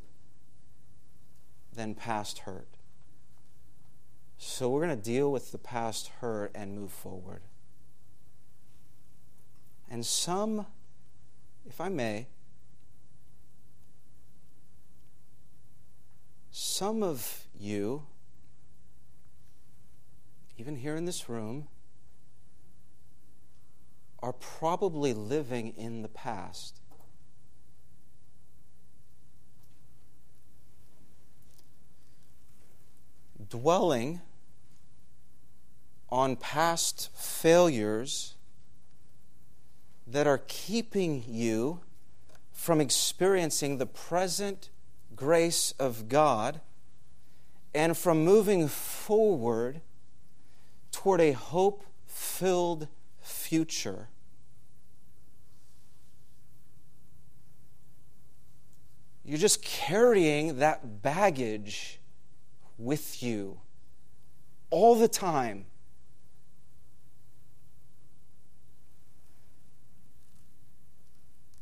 than 1.75 1.95
past 1.95 2.41
hurt. 2.41 2.69
So 4.39 4.69
we're 4.69 4.85
going 4.85 4.99
to 4.99 5.03
deal 5.03 5.33
with 5.33 5.51
the 5.51 5.59
past 5.59 6.09
hurt 6.21 6.51
and 6.55 6.75
move 6.75 6.93
forward. 6.93 7.41
And 9.91 10.05
some, 10.05 10.67
if 11.67 11.81
I 11.81 11.89
may, 11.89 12.27
some 16.59 17.03
of 17.03 17.45
you 17.59 18.07
even 20.59 20.77
here 20.77 20.97
in 20.97 21.05
this 21.05 21.29
room, 21.29 21.69
are 24.23 24.33
probably 24.33 25.13
living 25.13 25.75
in 25.77 26.03
the 26.03 26.09
past. 26.09 26.81
Dwelling 33.49 34.23
on 36.09 36.37
past 36.37 37.11
failures 37.15 38.35
that 40.07 40.27
are 40.27 40.41
keeping 40.49 41.23
you 41.29 41.81
from 42.53 42.81
experiencing 42.81 43.77
the 43.77 43.87
present 43.87 44.71
grace 45.17 45.73
of 45.79 46.09
God 46.09 46.61
and 47.75 47.97
from 47.97 48.25
moving 48.25 48.69
forward 48.69 49.81
toward 50.93 51.21
a 51.21 51.33
hope 51.33 51.85
filled 52.07 52.89
future. 53.21 54.09
You're 59.25 59.39
just 59.39 59.63
carrying 59.63 60.59
that 60.59 61.03
baggage 61.03 61.99
with 62.79 63.23
you 63.23 63.59
all 64.71 64.95
the 64.95 65.09
time. 65.09 65.67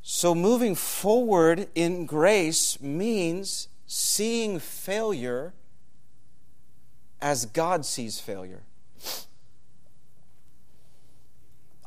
So, 0.07 0.35
moving 0.35 0.75
forward 0.75 1.69
in 1.75 2.05
grace 2.05 2.79
means 2.79 3.69
seeing 3.87 4.59
failure 4.59 5.55
as 7.23 7.47
God 7.47 7.87
sees 7.87 8.21
failure. 8.21 8.65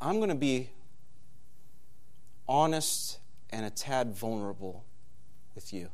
I'm 0.00 0.16
going 0.16 0.30
to 0.30 0.34
be 0.34 0.70
honest 2.48 3.20
and 3.50 3.64
a 3.64 3.70
tad 3.70 4.16
vulnerable 4.16 4.84
with 5.54 5.72
you. 5.72 5.90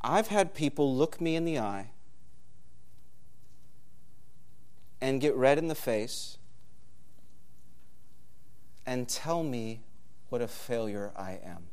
I've 0.00 0.26
had 0.26 0.54
people 0.54 0.96
look 0.96 1.20
me 1.20 1.36
in 1.36 1.44
the 1.44 1.60
eye 1.60 1.90
and 5.00 5.20
get 5.20 5.36
red 5.36 5.56
in 5.56 5.68
the 5.68 5.76
face 5.76 6.38
and 8.86 9.08
tell 9.08 9.42
me 9.42 9.80
what 10.28 10.40
a 10.40 10.48
failure 10.48 11.12
I 11.16 11.40
am. 11.44 11.64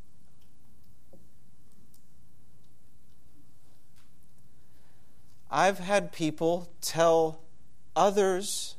I've 5.50 5.78
had 5.78 6.12
people 6.12 6.68
tell 6.82 7.40
others 7.96 8.76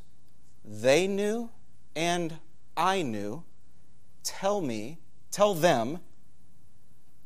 they 0.64 1.06
knew 1.06 1.50
and 1.94 2.38
I 2.76 3.02
knew, 3.02 3.44
tell 4.24 4.60
me, 4.60 4.98
tell 5.30 5.54
them 5.54 6.00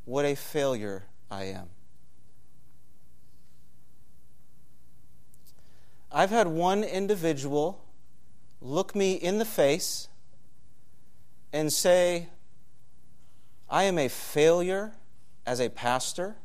what 0.04 0.26
a 0.26 0.34
failure 0.34 1.04
I 1.30 1.44
am. 1.44 1.68
I've 6.12 6.30
had 6.30 6.48
one 6.48 6.84
individual 6.84 7.84
look 8.60 8.94
me 8.94 9.12
in 9.12 9.38
the 9.38 9.44
face 9.44 10.08
and 11.52 11.72
say, 11.72 12.28
I 13.68 13.84
am 13.84 13.98
a 13.98 14.08
failure 14.08 14.92
as 15.46 15.61
a 15.61 15.68
pastor 15.68 16.37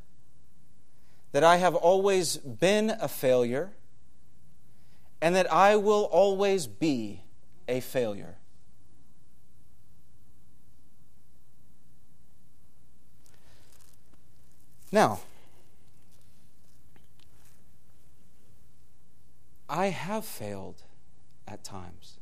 that 1.32 1.44
I 1.44 1.58
have 1.58 1.76
always 1.76 2.38
been 2.38 2.92
a 3.02 3.08
failure 3.08 3.74
and 5.22 5.36
that 5.36 5.52
I 5.52 5.76
will 5.76 6.04
always 6.04 6.68
be 6.68 7.24
a 7.68 7.80
failure. 7.80 8.36
Now, 14.92 15.22
I 19.68 19.88
have 19.88 20.24
failed 20.24 20.84
at 21.48 21.64
times. 21.64 22.20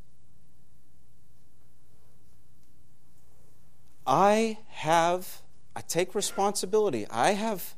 I 4.11 4.57
have, 4.67 5.41
I 5.73 5.79
take 5.79 6.13
responsibility. 6.13 7.07
I 7.09 7.31
have 7.31 7.75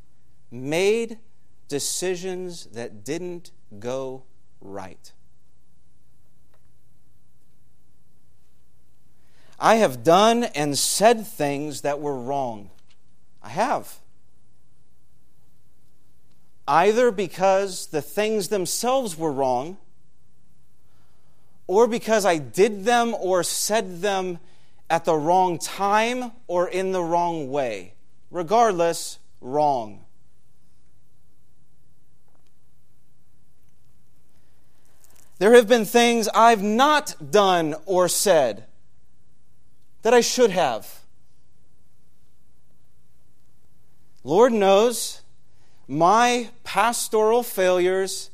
made 0.50 1.20
decisions 1.68 2.66
that 2.74 3.04
didn't 3.04 3.52
go 3.78 4.24
right. 4.60 5.12
I 9.60 9.76
have 9.76 10.04
done 10.04 10.46
and 10.56 10.76
said 10.76 11.28
things 11.28 11.82
that 11.82 12.00
were 12.00 12.18
wrong. 12.18 12.72
I 13.44 13.50
have. 13.50 14.00
Either 16.68 17.12
because 17.12 17.86
the 17.86 18.02
things 18.02 18.48
themselves 18.48 19.16
were 19.16 19.32
wrong, 19.32 19.78
or 21.68 21.86
because 21.86 22.26
I 22.26 22.40
did 22.40 22.86
them 22.86 23.14
or 23.14 23.44
said 23.44 24.02
them 24.02 24.40
at 24.90 25.06
the 25.06 25.16
wrong 25.16 25.58
time 25.58 26.32
or 26.48 26.68
in 26.68 26.92
the 26.92 27.04
wrong 27.04 27.50
way. 27.50 27.94
Regardless, 28.30 29.20
wrong. 29.42 30.04
There 35.40 35.54
have 35.56 35.68
been 35.68 35.86
things 35.86 36.30
I've 36.30 36.64
not 36.64 37.32
done 37.32 37.76
or 37.86 38.08
said 38.08 38.66
that 40.04 40.14
I 40.14 40.22
should 40.22 40.52
have. 40.52 41.02
Lord 44.24 44.54
knows 44.54 45.22
my 45.88 46.50
pastoral 46.64 47.44
failures 47.44 48.30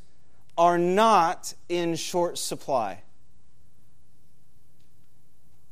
are 0.57 0.77
not 0.77 1.53
in 1.67 1.95
short 1.95 2.38
supply, 2.38 3.01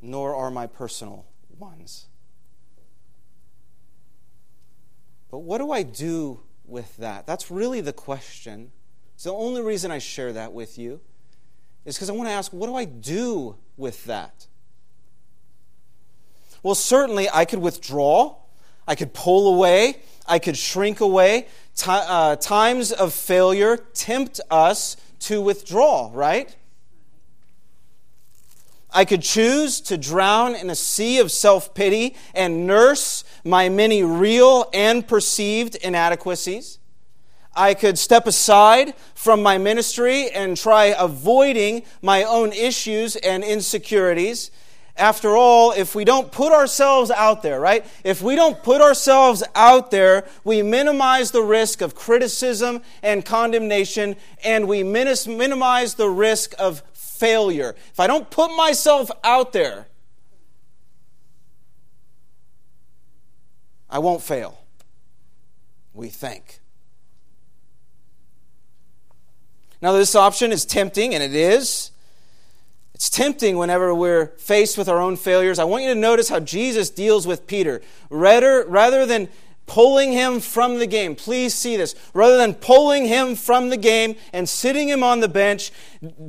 nor 0.07 0.33
are 0.33 0.49
my 0.49 0.65
personal 0.65 1.25
ones. 1.59 2.07
But 5.29 5.39
what 5.39 5.57
do 5.57 5.71
I 5.71 5.83
do 5.83 6.39
with 6.65 6.95
that? 6.97 7.27
That's 7.27 7.51
really 7.51 7.81
the 7.81 7.93
question. 7.93 8.71
It's 9.15 9.25
the 9.25 9.33
only 9.33 9.61
reason 9.61 9.91
I 9.91 9.99
share 9.99 10.31
that 10.33 10.53
with 10.53 10.77
you 10.77 11.01
is 11.83 11.95
because 11.95 12.09
I 12.09 12.13
want 12.13 12.29
to 12.29 12.33
ask, 12.33 12.53
what 12.53 12.67
do 12.67 12.75
I 12.75 12.85
do 12.85 13.57
with 13.75 14.05
that? 14.05 14.47
Well, 16.63 16.75
certainly 16.75 17.29
I 17.29 17.45
could 17.45 17.59
withdraw, 17.59 18.37
I 18.87 18.95
could 18.95 19.13
pull 19.13 19.53
away, 19.53 19.97
I 20.25 20.39
could 20.39 20.57
shrink 20.57 21.01
away. 21.01 21.47
T- 21.75 21.85
uh, 21.89 22.37
times 22.37 22.91
of 22.91 23.13
failure 23.13 23.77
tempt 23.77 24.39
us 24.49 24.97
to 25.19 25.41
withdraw, 25.41 26.09
right? 26.13 26.55
I 28.97 29.05
could 29.05 29.21
choose 29.21 29.79
to 29.81 29.95
drown 29.95 30.55
in 30.55 30.71
a 30.71 30.75
sea 30.75 31.19
of 31.19 31.31
self 31.31 31.75
pity 31.75 32.15
and 32.33 32.65
nurse 32.65 33.23
my 33.43 33.69
many 33.69 34.01
real 34.01 34.71
and 34.73 35.07
perceived 35.07 35.75
inadequacies. 35.75 36.79
I 37.55 37.75
could 37.75 37.99
step 37.99 38.25
aside 38.25 38.95
from 39.13 39.43
my 39.43 39.59
ministry 39.59 40.31
and 40.31 40.57
try 40.57 40.95
avoiding 40.97 41.83
my 42.01 42.23
own 42.23 42.51
issues 42.53 43.15
and 43.17 43.43
insecurities. 43.43 44.49
After 44.95 45.37
all, 45.37 45.73
if 45.73 45.93
we 45.93 46.03
don't 46.03 46.31
put 46.31 46.51
ourselves 46.51 47.11
out 47.11 47.43
there, 47.43 47.59
right? 47.59 47.85
If 48.03 48.23
we 48.23 48.35
don't 48.35 48.63
put 48.63 48.81
ourselves 48.81 49.43
out 49.53 49.91
there, 49.91 50.25
we 50.43 50.63
minimize 50.63 51.29
the 51.29 51.43
risk 51.43 51.81
of 51.81 51.93
criticism 51.93 52.81
and 53.03 53.23
condemnation, 53.23 54.15
and 54.43 54.67
we 54.67 54.81
minimize 54.81 55.93
the 55.93 56.09
risk 56.09 56.55
of 56.57 56.81
failure. 57.19 57.75
If 57.91 57.99
I 57.99 58.07
don't 58.07 58.29
put 58.29 58.55
myself 58.55 59.09
out 59.23 59.53
there, 59.53 59.87
I 63.89 63.99
won't 63.99 64.21
fail. 64.21 64.59
We 65.93 66.09
think. 66.09 66.59
Now, 69.81 69.91
this 69.93 70.15
option 70.15 70.51
is 70.51 70.65
tempting, 70.65 71.13
and 71.13 71.23
it 71.23 71.35
is. 71.35 71.91
It's 72.93 73.11
tempting 73.11 73.57
whenever 73.57 73.93
we're 73.93 74.27
faced 74.37 74.77
with 74.77 74.89
our 74.89 74.99
own 74.99 75.17
failures. 75.17 75.59
I 75.59 75.65
want 75.65 75.83
you 75.83 75.93
to 75.93 75.99
notice 75.99 76.29
how 76.29 76.39
Jesus 76.39 76.89
deals 76.89 77.27
with 77.27 77.45
Peter. 77.45 77.81
Rather, 78.09 78.65
rather 78.67 79.05
than 79.05 79.29
pulling 79.67 80.13
him 80.13 80.39
from 80.39 80.79
the 80.79 80.87
game. 80.87 81.13
Please 81.13 81.53
see 81.53 81.77
this. 81.77 81.93
Rather 82.13 82.37
than 82.37 82.55
pulling 82.55 83.05
him 83.05 83.35
from 83.35 83.69
the 83.69 83.77
game 83.77 84.15
and 84.33 84.49
sitting 84.49 84.87
him 84.89 85.03
on 85.03 85.19
the 85.19 85.27
bench, 85.27 85.71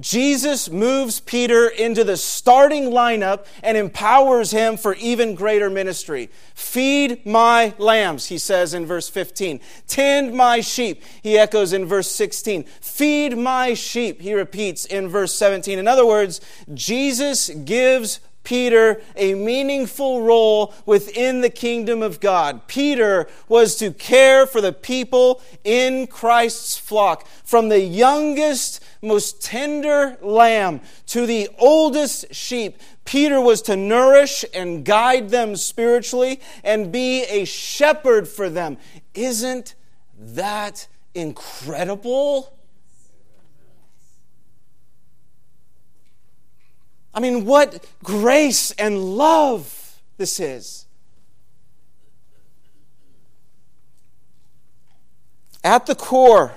Jesus 0.01 0.69
moves 0.69 1.21
Peter 1.21 1.69
into 1.69 2.03
the 2.05 2.17
starting 2.17 2.85
lineup 2.87 3.47
and 3.63 3.77
empowers 3.77 4.51
him 4.51 4.77
for 4.77 4.95
even 4.97 5.35
greater 5.35 5.71
ministry. 5.71 6.31
Feed 6.55 7.25
my 7.25 7.75
lambs, 7.79 8.27
he 8.27 8.39
says 8.39 8.75
in 8.75 8.85
verse 8.85 9.09
15. 9.09 9.61
Tend 9.87 10.35
my 10.35 10.61
sheep, 10.61 11.03
he 11.23 11.39
echoes 11.39 11.73
in 11.73 11.87
verse 11.87 12.11
16. 12.11 12.65
Feed 12.65 13.39
my 13.39 13.73
sheep, 13.73 14.21
he 14.21 14.35
repeats 14.35 14.85
in 14.85 15.09
verse 15.09 15.33
17. 15.33 15.79
In 15.79 15.87
other 15.87 16.05
words, 16.05 16.41
Jesus 16.75 17.51
gives 17.51 18.21
Peter 18.49 19.03
a 19.15 19.35
meaningful 19.35 20.23
role 20.23 20.73
within 20.87 21.43
the 21.43 21.51
kingdom 21.51 22.03
of 22.03 22.19
God. 22.19 22.67
Peter 22.67 23.29
was 23.47 23.77
to 23.77 23.93
care 23.93 24.47
for 24.47 24.63
the 24.63 24.73
people 24.73 25.43
in 25.65 26.07
Christ's 26.07 26.79
flock, 26.79 27.29
from 27.45 27.69
the 27.69 27.81
youngest, 27.81 28.83
most 29.03 29.43
tender 29.43 30.17
lamb 30.23 30.81
to 31.09 31.27
the 31.27 31.51
oldest 31.59 32.35
sheep. 32.35 32.79
Peter 33.05 33.39
was 33.39 33.61
to 33.61 33.77
nourish 33.77 34.47
and 34.55 34.83
guide 34.83 35.29
them 35.29 35.55
spiritually 35.55 36.41
and 36.65 36.91
be 36.91 37.25
a 37.25 37.45
shepherd 37.45 38.27
for 38.27 38.49
them. 38.49 38.79
Isn't 39.13 39.75
that 40.19 40.89
incredible? 41.15 42.58
I 47.19 47.21
mean, 47.21 47.47
what 47.47 47.85
grace 48.05 48.71
and 48.79 49.17
love 49.17 50.01
this 50.19 50.39
is. 50.39 50.87
At 55.65 55.87
the 55.87 55.97
core, 55.97 56.55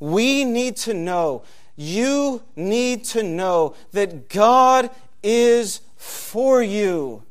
we 0.00 0.46
need 0.46 0.76
to 0.76 0.94
know, 0.94 1.42
you 1.76 2.42
need 2.56 3.04
to 3.04 3.22
know 3.22 3.74
that 3.92 4.30
God 4.30 4.88
is 5.22 5.82
for 5.98 6.62
you. 6.62 7.23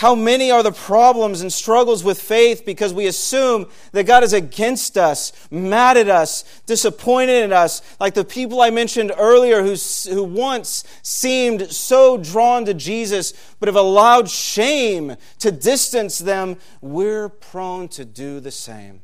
How 0.00 0.14
many 0.14 0.50
are 0.50 0.62
the 0.62 0.72
problems 0.72 1.42
and 1.42 1.52
struggles 1.52 2.02
with 2.02 2.18
faith 2.18 2.64
because 2.64 2.94
we 2.94 3.06
assume 3.06 3.66
that 3.92 4.06
God 4.06 4.24
is 4.24 4.32
against 4.32 4.96
us, 4.96 5.30
mad 5.50 5.98
at 5.98 6.08
us, 6.08 6.62
disappointed 6.64 7.44
in 7.44 7.52
us, 7.52 7.82
like 8.00 8.14
the 8.14 8.24
people 8.24 8.62
I 8.62 8.70
mentioned 8.70 9.12
earlier 9.18 9.62
who, 9.62 9.74
who 10.10 10.24
once 10.24 10.84
seemed 11.02 11.70
so 11.70 12.16
drawn 12.16 12.64
to 12.64 12.72
Jesus 12.72 13.34
but 13.60 13.66
have 13.66 13.76
allowed 13.76 14.30
shame 14.30 15.16
to 15.40 15.52
distance 15.52 16.18
them? 16.18 16.56
We're 16.80 17.28
prone 17.28 17.88
to 17.88 18.06
do 18.06 18.40
the 18.40 18.50
same. 18.50 19.02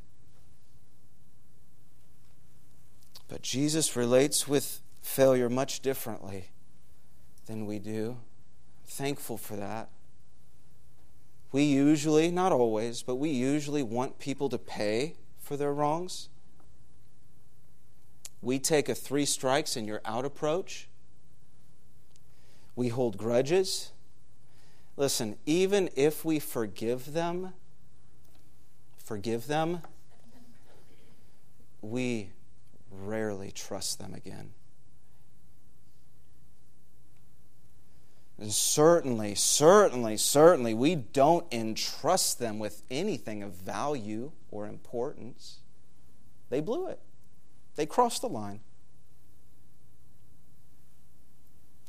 But 3.28 3.42
Jesus 3.42 3.96
relates 3.96 4.48
with 4.48 4.80
failure 5.02 5.50
much 5.50 5.80
differently 5.80 6.46
than 7.44 7.66
we 7.66 7.80
do. 7.80 8.16
thankful 8.86 9.36
for 9.36 9.56
that. 9.56 9.90
We 11.56 11.62
usually, 11.62 12.30
not 12.30 12.52
always, 12.52 13.02
but 13.02 13.14
we 13.14 13.30
usually 13.30 13.82
want 13.82 14.18
people 14.18 14.50
to 14.50 14.58
pay 14.58 15.14
for 15.40 15.56
their 15.56 15.72
wrongs. 15.72 16.28
We 18.42 18.58
take 18.58 18.90
a 18.90 18.94
three 18.94 19.24
strikes 19.24 19.74
and 19.74 19.86
you're 19.86 20.02
out 20.04 20.26
approach. 20.26 20.86
We 22.74 22.88
hold 22.88 23.16
grudges. 23.16 23.92
Listen, 24.98 25.38
even 25.46 25.88
if 25.96 26.26
we 26.26 26.40
forgive 26.40 27.14
them, 27.14 27.54
forgive 28.98 29.46
them, 29.46 29.80
we 31.80 32.32
rarely 32.90 33.50
trust 33.50 33.98
them 33.98 34.12
again. 34.12 34.50
And 38.38 38.52
certainly, 38.52 39.34
certainly, 39.34 40.16
certainly, 40.16 40.74
we 40.74 40.94
don't 40.94 41.50
entrust 41.52 42.38
them 42.38 42.58
with 42.58 42.82
anything 42.90 43.42
of 43.42 43.52
value 43.52 44.32
or 44.50 44.66
importance. 44.66 45.60
They 46.50 46.60
blew 46.60 46.88
it, 46.88 47.00
they 47.76 47.86
crossed 47.86 48.22
the 48.22 48.28
line. 48.28 48.60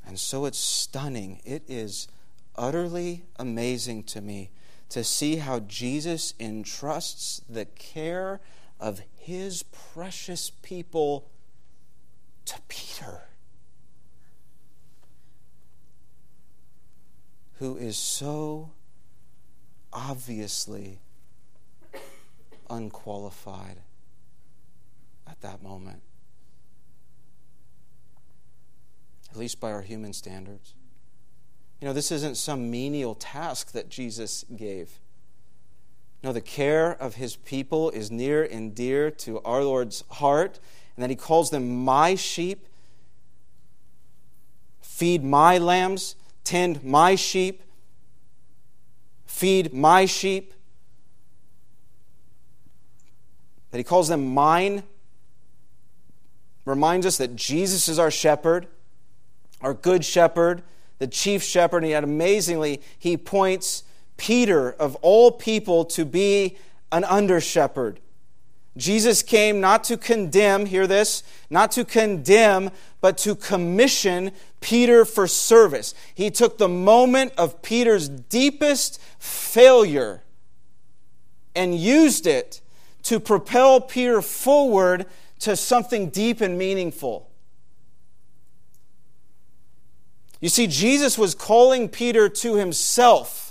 And 0.06 0.18
so 0.18 0.46
it's 0.46 0.58
stunning. 0.58 1.42
It 1.44 1.64
is 1.68 2.08
utterly 2.56 3.26
amazing 3.38 4.04
to 4.04 4.22
me 4.22 4.52
to 4.90 5.04
see 5.04 5.36
how 5.36 5.60
Jesus 5.60 6.34
entrusts 6.40 7.42
the 7.50 7.66
care 7.66 8.40
of 8.80 9.02
his 9.18 9.64
precious 9.64 10.50
people 10.50 11.30
to 12.46 12.56
Peter. 12.70 13.24
Who 17.68 17.76
is 17.76 17.98
so 17.98 18.72
obviously 19.92 21.00
unqualified 22.70 23.82
at 25.30 25.42
that 25.42 25.62
moment, 25.62 26.02
at 29.30 29.36
least 29.36 29.60
by 29.60 29.70
our 29.70 29.82
human 29.82 30.14
standards. 30.14 30.76
You 31.82 31.90
know, 31.90 31.94
this 31.94 32.10
isn't 32.10 32.38
some 32.38 32.72
menial 32.72 33.16
task 33.16 33.74
that 33.74 33.90
Jesus 33.90 34.46
gave. 34.56 35.00
No, 36.24 36.32
the 36.32 36.40
care 36.40 36.92
of 36.92 37.16
his 37.16 37.36
people 37.36 37.90
is 37.90 38.10
near 38.10 38.46
and 38.46 38.74
dear 38.74 39.12
to 39.12 39.42
our 39.42 39.62
Lord's 39.62 40.06
heart, 40.10 40.58
and 40.96 41.04
that 41.04 41.10
he 41.10 41.18
calls 41.18 41.50
them 41.50 41.84
my 41.84 42.16
sheep. 42.16 42.66
Feed 44.80 45.22
my 45.22 45.58
lambs 45.58 46.16
tend 46.48 46.82
my 46.82 47.14
sheep, 47.16 47.62
feed 49.26 49.74
my 49.74 50.06
sheep. 50.06 50.54
That 53.72 53.80
he 53.80 53.84
calls 53.84 54.08
them 54.08 54.34
mine 54.34 54.84
reminds 56.64 57.06
us 57.06 57.18
that 57.18 57.36
Jesus 57.36 57.90
is 57.90 58.00
our 58.00 58.10
shepherd, 58.10 58.68
our 59.60 59.74
good 59.74 60.06
shepherd, 60.06 60.64
the 61.00 61.08
chief 61.08 61.44
shepherd, 61.44 61.84
and 61.84 61.90
yet 61.90 62.06
amazingly, 62.06 62.82
he 62.98 63.18
points 63.18 63.84
Peter, 64.16 64.72
of 64.72 64.96
all 65.02 65.32
people, 65.32 65.84
to 65.84 66.06
be 66.06 66.58
an 66.94 67.04
under 67.04 67.42
shepherd. 67.42 68.00
Jesus 68.78 69.24
came 69.24 69.60
not 69.60 69.84
to 69.86 69.98
condemn, 69.98 70.68
hear 70.68 70.88
this, 70.88 71.24
not 71.50 71.72
to 71.72 71.84
condemn, 71.84 72.72
but 73.02 73.18
to 73.20 73.36
commission 73.36 74.32
Peter 74.62 75.04
for 75.04 75.28
service. 75.28 75.94
He 76.14 76.30
took 76.32 76.58
the 76.58 76.70
moment 76.70 77.34
of 77.38 77.62
Peter's 77.62 78.08
deepest 78.08 79.02
failure 79.20 80.24
and 81.56 81.76
used 81.76 82.28
it 82.28 82.62
to 83.04 83.20
propel 83.20 83.82
Peter 83.82 84.22
forward 84.22 85.06
to 85.40 85.56
something 85.56 86.10
deep 86.10 86.42
and 86.42 86.58
meaningful. 86.58 87.30
You 90.40 90.50
see, 90.50 90.68
Jesus 90.68 91.18
was 91.18 91.34
calling 91.34 91.90
Peter 91.90 92.30
to 92.30 92.56
himself, 92.56 93.47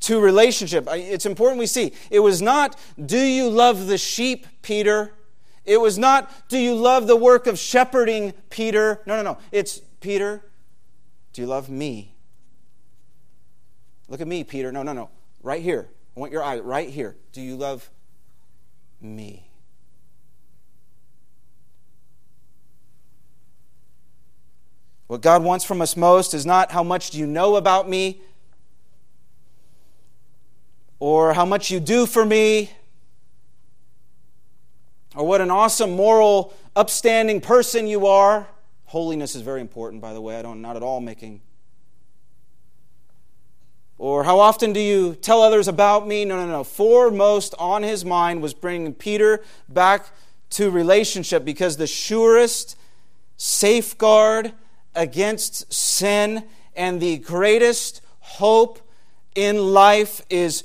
to 0.00 0.20
relationship. 0.20 0.88
It's 0.90 1.26
important 1.26 1.58
we 1.58 1.66
see. 1.66 1.92
It 2.10 2.20
was 2.20 2.40
not, 2.40 2.78
do 3.04 3.18
you 3.18 3.48
love 3.48 3.86
the 3.86 3.98
sheep, 3.98 4.46
Peter? 4.62 5.12
It 5.64 5.80
was 5.80 5.98
not, 5.98 6.48
do 6.48 6.58
you 6.58 6.74
love 6.74 7.06
the 7.06 7.16
work 7.16 7.46
of 7.46 7.58
shepherding, 7.58 8.32
Peter? 8.48 9.02
No, 9.06 9.16
no, 9.16 9.22
no. 9.22 9.38
It's, 9.52 9.80
Peter, 10.00 10.42
do 11.32 11.42
you 11.42 11.46
love 11.46 11.68
me? 11.68 12.14
Look 14.08 14.20
at 14.20 14.26
me, 14.26 14.42
Peter. 14.42 14.72
No, 14.72 14.82
no, 14.82 14.92
no. 14.92 15.10
Right 15.42 15.62
here. 15.62 15.88
I 16.16 16.20
want 16.20 16.32
your 16.32 16.42
eye 16.42 16.58
right 16.58 16.88
here. 16.88 17.16
Do 17.32 17.40
you 17.40 17.56
love 17.56 17.88
me? 19.00 19.46
What 25.06 25.22
God 25.22 25.42
wants 25.42 25.64
from 25.64 25.82
us 25.82 25.96
most 25.96 26.34
is 26.34 26.46
not 26.46 26.72
how 26.72 26.82
much 26.82 27.10
do 27.10 27.18
you 27.18 27.26
know 27.26 27.56
about 27.56 27.88
me 27.88 28.22
or 31.00 31.34
how 31.34 31.44
much 31.44 31.70
you 31.70 31.80
do 31.80 32.06
for 32.06 32.24
me 32.24 32.70
or 35.16 35.26
what 35.26 35.40
an 35.40 35.50
awesome 35.50 35.96
moral 35.96 36.54
upstanding 36.76 37.40
person 37.40 37.88
you 37.88 38.06
are. 38.06 38.46
Holiness 38.84 39.34
is 39.34 39.42
very 39.42 39.60
important 39.60 40.00
by 40.00 40.12
the 40.12 40.20
way. 40.20 40.38
I 40.38 40.42
don't 40.42 40.62
not 40.62 40.76
at 40.76 40.82
all 40.84 41.00
making 41.00 41.40
or 44.00 44.24
how 44.24 44.40
often 44.40 44.72
do 44.72 44.80
you 44.80 45.14
tell 45.14 45.42
others 45.42 45.68
about 45.68 46.08
me? 46.08 46.24
No, 46.24 46.34
no, 46.34 46.50
no. 46.50 46.64
Foremost 46.64 47.54
on 47.58 47.82
his 47.82 48.02
mind 48.02 48.40
was 48.40 48.54
bringing 48.54 48.94
Peter 48.94 49.42
back 49.68 50.06
to 50.50 50.70
relationship 50.70 51.44
because 51.44 51.76
the 51.76 51.86
surest 51.86 52.78
safeguard 53.36 54.54
against 54.94 55.70
sin, 55.70 56.44
and 56.74 56.98
the 56.98 57.18
greatest 57.18 58.00
hope 58.20 58.80
in 59.34 59.58
life 59.74 60.22
is 60.30 60.64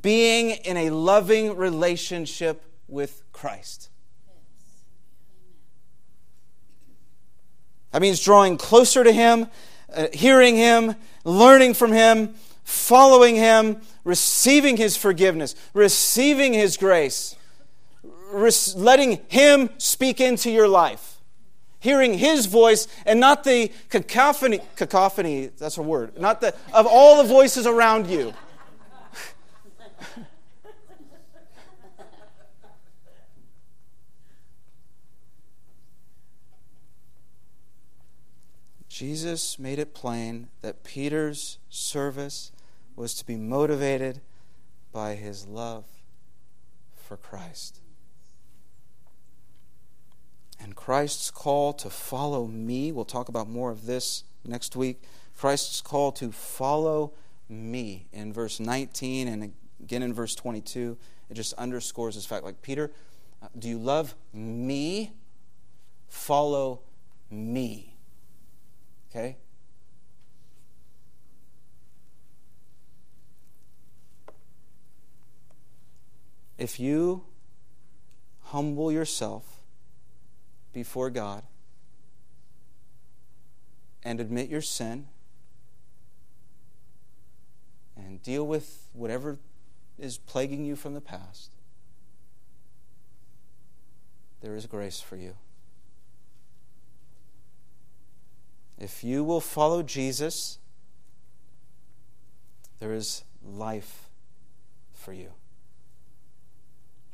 being 0.00 0.50
in 0.50 0.76
a 0.76 0.90
loving 0.90 1.56
relationship 1.56 2.62
with 2.88 3.22
Christ. 3.32 3.90
That 7.90 8.00
means 8.00 8.20
drawing 8.20 8.56
closer 8.56 9.04
to 9.04 9.12
Him, 9.12 9.48
uh, 9.94 10.06
hearing 10.12 10.56
Him, 10.56 10.94
learning 11.24 11.74
from 11.74 11.92
Him, 11.92 12.34
following 12.64 13.36
Him, 13.36 13.82
receiving 14.04 14.78
His 14.78 14.96
forgiveness, 14.96 15.54
receiving 15.74 16.54
His 16.54 16.78
grace, 16.78 17.36
letting 18.74 19.20
Him 19.28 19.68
speak 19.76 20.20
into 20.20 20.50
your 20.50 20.68
life 20.68 21.12
hearing 21.82 22.14
his 22.14 22.46
voice 22.46 22.86
and 23.04 23.18
not 23.18 23.42
the 23.42 23.70
cacophony 23.88 24.60
cacophony 24.76 25.50
that's 25.58 25.76
a 25.78 25.82
word 25.82 26.16
not 26.18 26.40
the 26.40 26.54
of 26.72 26.86
all 26.86 27.20
the 27.20 27.28
voices 27.28 27.66
around 27.66 28.06
you 28.06 28.32
Jesus 39.02 39.58
made 39.58 39.80
it 39.80 39.94
plain 39.94 40.46
that 40.60 40.84
Peter's 40.84 41.58
service 41.68 42.52
was 42.94 43.14
to 43.14 43.26
be 43.26 43.34
motivated 43.34 44.20
by 44.92 45.16
his 45.16 45.44
love 45.44 45.84
for 46.94 47.16
Christ. 47.16 47.80
And 50.60 50.76
Christ's 50.76 51.32
call 51.32 51.72
to 51.72 51.90
follow 51.90 52.46
me, 52.46 52.92
we'll 52.92 53.04
talk 53.04 53.28
about 53.28 53.48
more 53.48 53.72
of 53.72 53.86
this 53.86 54.22
next 54.44 54.76
week. 54.76 55.02
Christ's 55.36 55.80
call 55.80 56.12
to 56.12 56.30
follow 56.30 57.12
me 57.48 58.06
in 58.12 58.32
verse 58.32 58.60
19 58.60 59.26
and 59.26 59.52
again 59.82 60.04
in 60.04 60.14
verse 60.14 60.36
22, 60.36 60.96
it 61.28 61.34
just 61.34 61.54
underscores 61.54 62.14
this 62.14 62.24
fact. 62.24 62.44
Like, 62.44 62.62
Peter, 62.62 62.92
uh, 63.42 63.48
do 63.58 63.68
you 63.68 63.78
love 63.78 64.14
me? 64.32 65.10
Follow 66.06 66.82
me. 67.32 67.91
Okay? 69.14 69.36
If 76.56 76.80
you 76.80 77.24
humble 78.44 78.90
yourself 78.90 79.44
before 80.72 81.10
God 81.10 81.42
and 84.02 84.18
admit 84.18 84.48
your 84.48 84.62
sin 84.62 85.08
and 87.96 88.22
deal 88.22 88.46
with 88.46 88.88
whatever 88.94 89.38
is 89.98 90.16
plaguing 90.16 90.64
you 90.64 90.74
from 90.74 90.94
the 90.94 91.00
past, 91.02 91.50
there 94.40 94.56
is 94.56 94.64
grace 94.64 95.00
for 95.00 95.16
you. 95.16 95.34
If 98.82 99.04
you 99.04 99.22
will 99.22 99.40
follow 99.40 99.84
Jesus, 99.84 100.58
there 102.80 102.92
is 102.92 103.22
life 103.44 104.08
for 104.92 105.12
you 105.12 105.28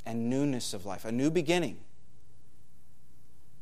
and 0.06 0.30
newness 0.30 0.72
of 0.72 0.86
life, 0.86 1.04
a 1.04 1.12
new 1.12 1.30
beginning. 1.30 1.76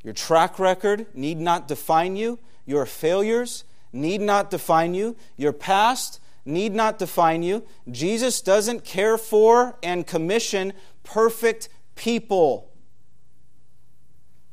Your 0.04 0.14
track 0.14 0.60
record 0.60 1.06
need 1.14 1.40
not 1.40 1.66
define 1.66 2.14
you. 2.14 2.38
Your 2.64 2.86
failures 2.86 3.64
need 3.92 4.20
not 4.20 4.50
define 4.50 4.94
you. 4.94 5.16
Your 5.36 5.52
past 5.52 6.20
need 6.44 6.72
not 6.72 7.00
define 7.00 7.42
you. 7.42 7.64
Jesus 7.90 8.40
doesn't 8.40 8.84
care 8.84 9.18
for 9.18 9.80
and 9.82 10.06
commission 10.06 10.74
perfect 11.02 11.68
people, 11.96 12.70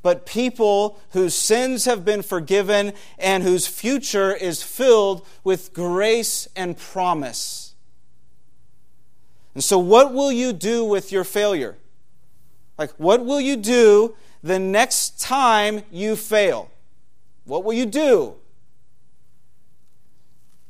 but 0.04 0.26
people 0.28 1.00
whose 1.12 1.34
sins 1.34 1.86
have 1.86 2.06
been 2.06 2.22
forgiven 2.22 2.94
and 3.18 3.42
whose 3.42 3.66
future 3.66 4.36
is 4.36 4.62
filled 4.62 5.26
with 5.44 5.74
grace 5.74 6.48
and 6.56 6.78
promise. 6.78 7.74
And 9.56 9.64
so, 9.64 9.80
what 9.80 10.14
will 10.14 10.32
you 10.32 10.52
do 10.54 10.84
with 10.84 11.12
your 11.12 11.24
failure? 11.24 11.78
Like, 12.78 12.92
what 12.98 13.26
will 13.26 13.40
you 13.40 13.56
do 13.56 14.16
the 14.44 14.60
next 14.60 15.22
time 15.22 15.84
you 15.90 16.16
fail? 16.16 16.70
What 17.46 17.64
will 17.64 17.74
you 17.74 17.86
do? 17.86 18.36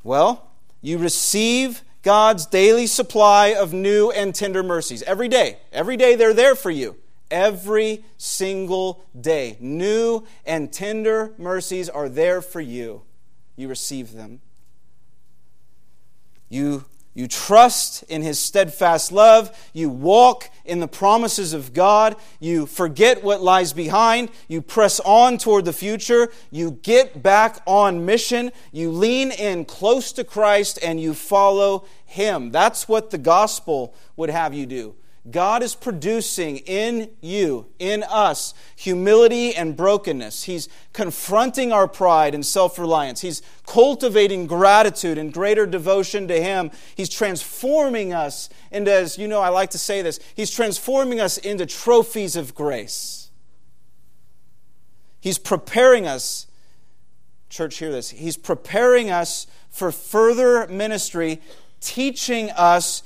Well, 0.04 0.52
you 0.82 0.98
receive 0.98 1.82
God's 2.04 2.46
daily 2.46 2.88
supply 2.88 3.48
of 3.48 3.74
new 3.74 4.12
and 4.12 4.36
tender 4.36 4.62
mercies 4.62 5.02
every 5.04 5.30
day. 5.30 5.60
Every 5.72 5.98
day 5.98 6.16
they're 6.16 6.34
there 6.34 6.56
for 6.56 6.70
you. 6.70 6.98
Every 7.34 8.06
single 8.18 9.04
day. 9.20 9.58
New 9.60 10.26
and 10.46 10.72
tender 10.72 11.34
mercies 11.40 11.90
are 11.90 12.08
there 12.08 12.42
for 12.42 12.62
you. 12.62 13.02
You 13.56 13.68
receive 13.68 14.14
them. 14.14 14.40
You 16.48 16.86
you 17.16 17.28
trust 17.28 18.04
in 18.04 18.24
His 18.24 18.40
steadfast 18.40 19.12
love. 19.12 19.56
You 19.72 19.90
walk 19.90 20.50
in 20.66 20.80
the 20.80 20.88
promises 20.88 21.54
of 21.54 21.74
God. 21.74 22.16
You 22.40 22.66
forget 22.66 23.24
what 23.24 23.42
lies 23.42 23.72
behind. 23.72 24.30
You 24.48 24.62
press 24.62 25.00
on 25.02 25.38
toward 25.38 25.66
the 25.66 25.74
future. 25.74 26.32
You 26.50 26.72
get 26.82 27.22
back 27.22 27.62
on 27.68 28.06
mission. 28.06 28.52
You 28.72 28.92
lean 28.92 29.32
in 29.32 29.66
close 29.66 30.12
to 30.14 30.24
Christ 30.24 30.80
and 30.82 31.00
you 31.00 31.14
follow 31.14 31.86
Him. 32.06 32.52
That's 32.52 32.88
what 32.88 33.12
the 33.12 33.20
gospel 33.20 33.94
would 34.16 34.32
have 34.32 34.56
you 34.56 34.66
do. 34.66 34.96
God 35.32 35.64
is 35.64 35.74
producing 35.74 36.58
in 36.58 37.12
you, 37.22 37.68
in 37.80 38.04
us, 38.04 38.54
humility 38.76 39.56
and 39.56 39.76
brokenness. 39.78 40.44
He's 40.44 40.68
confronting 40.92 41.72
our 41.72 41.88
pride 41.88 42.36
and 42.36 42.46
self 42.46 42.78
reliance. 42.78 43.22
He's 43.22 43.42
cultivating 43.66 44.48
gratitude 44.48 45.18
and 45.18 45.32
greater 45.32 45.66
devotion 45.66 46.28
to 46.28 46.42
Him. 46.42 46.72
He's 46.96 47.08
transforming 47.08 48.12
us 48.12 48.50
into, 48.70 48.92
as 48.92 49.18
you 49.18 49.30
know, 49.30 49.40
I 49.40 49.48
like 49.48 49.70
to 49.70 49.78
say 49.78 50.02
this, 50.02 50.20
He's 50.36 50.52
transforming 50.52 51.22
us 51.22 51.38
into 51.38 51.66
trophies 51.66 52.36
of 52.36 52.54
grace. 52.54 53.30
He's 55.22 55.38
preparing 55.38 56.06
us, 56.06 56.48
church, 57.50 57.78
hear 57.78 57.94
this, 57.94 58.10
He's 58.10 58.36
preparing 58.36 59.10
us 59.10 59.48
for 59.70 59.90
further 59.90 60.68
ministry, 60.68 61.40
teaching 61.80 62.52
us 62.52 63.04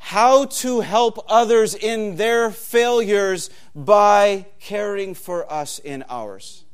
how 0.00 0.46
to 0.46 0.80
help 0.80 1.24
others 1.28 1.74
in 1.74 2.16
their 2.16 2.50
failures 2.50 3.50
by 3.74 4.46
caring 4.58 5.14
for 5.14 5.50
us 5.52 5.78
in 5.78 6.02
ours. 6.08 6.64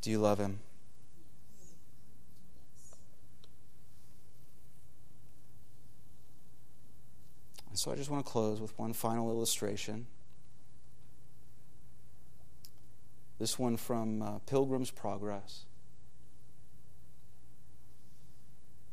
Do 0.00 0.10
you 0.10 0.18
love 0.18 0.38
him? 0.38 0.60
so 7.74 7.92
I 7.92 7.94
just 7.94 8.10
want 8.10 8.26
to 8.26 8.32
close 8.32 8.60
with 8.60 8.76
one 8.76 8.92
final 8.92 9.30
illustration. 9.30 10.06
This 13.38 13.56
one 13.56 13.76
from 13.76 14.20
uh, 14.20 14.38
Pilgrim's 14.40 14.90
Progress. 14.90 15.64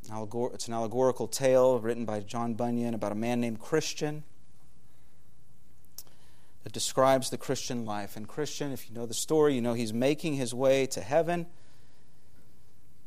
It's 0.08 0.68
an 0.68 0.74
allegorical 0.74 1.28
tale 1.28 1.80
written 1.80 2.06
by 2.06 2.20
John 2.20 2.54
Bunyan 2.54 2.94
about 2.94 3.12
a 3.12 3.16
man 3.16 3.42
named 3.42 3.60
Christian 3.60 4.24
that 6.64 6.74
describes 6.74 7.30
the 7.30 7.38
Christian 7.38 7.86
life. 7.86 8.16
And 8.16 8.28
Christian, 8.28 8.72
if 8.72 8.90
you 8.90 8.96
know 8.96 9.06
the 9.06 9.14
story, 9.14 9.56
you 9.56 9.62
know 9.62 9.74
he's 9.74 9.94
making 9.94 10.36
his 10.36 10.54
way 10.54 10.86
to 10.88 11.02
heaven. 11.02 11.48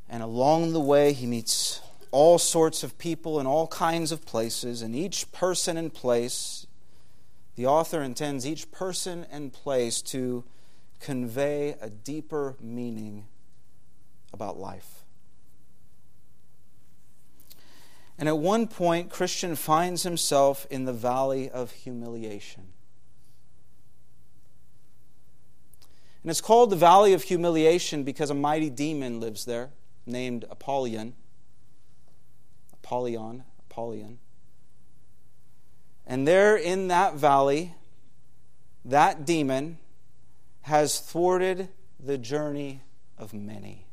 And 0.08 0.22
along 0.22 0.72
the 0.72 0.80
way, 0.80 1.12
he 1.12 1.26
meets 1.26 1.80
all 2.10 2.38
sorts 2.38 2.82
of 2.82 2.98
people 2.98 3.38
in 3.38 3.46
all 3.46 3.68
kinds 3.68 4.10
of 4.10 4.24
places. 4.24 4.82
And 4.82 4.96
each 4.96 5.30
person 5.30 5.76
and 5.76 5.92
place, 5.92 6.66
the 7.54 7.66
author 7.66 8.02
intends 8.02 8.46
each 8.46 8.70
person 8.72 9.26
and 9.30 9.52
place 9.52 10.02
to 10.02 10.44
convey 10.98 11.76
a 11.80 11.90
deeper 11.90 12.56
meaning 12.60 13.26
about 14.32 14.58
life. 14.58 14.97
And 18.18 18.28
at 18.28 18.38
one 18.38 18.66
point, 18.66 19.10
Christian 19.10 19.54
finds 19.54 20.02
himself 20.02 20.66
in 20.70 20.84
the 20.84 20.92
valley 20.92 21.48
of 21.48 21.70
humiliation. 21.70 22.72
And 26.22 26.30
it's 26.30 26.40
called 26.40 26.70
the 26.70 26.76
valley 26.76 27.12
of 27.12 27.22
humiliation 27.22 28.02
because 28.02 28.28
a 28.28 28.34
mighty 28.34 28.70
demon 28.70 29.20
lives 29.20 29.44
there 29.44 29.70
named 30.04 30.44
Apollyon. 30.50 31.14
Apollyon, 32.72 33.44
Apollyon. 33.70 34.18
And 36.06 36.26
there 36.26 36.56
in 36.56 36.88
that 36.88 37.14
valley, 37.14 37.74
that 38.84 39.24
demon 39.24 39.78
has 40.62 40.98
thwarted 40.98 41.68
the 42.00 42.18
journey 42.18 42.82
of 43.16 43.32
many. 43.32 43.87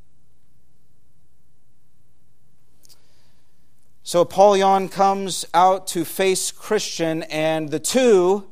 So 4.07 4.21
Apollyon 4.21 4.89
comes 4.89 5.47
out 5.51 5.87
to 5.87 6.05
face 6.05 6.51
Christian, 6.51 7.23
and 7.23 7.69
the 7.69 7.79
two, 7.79 8.45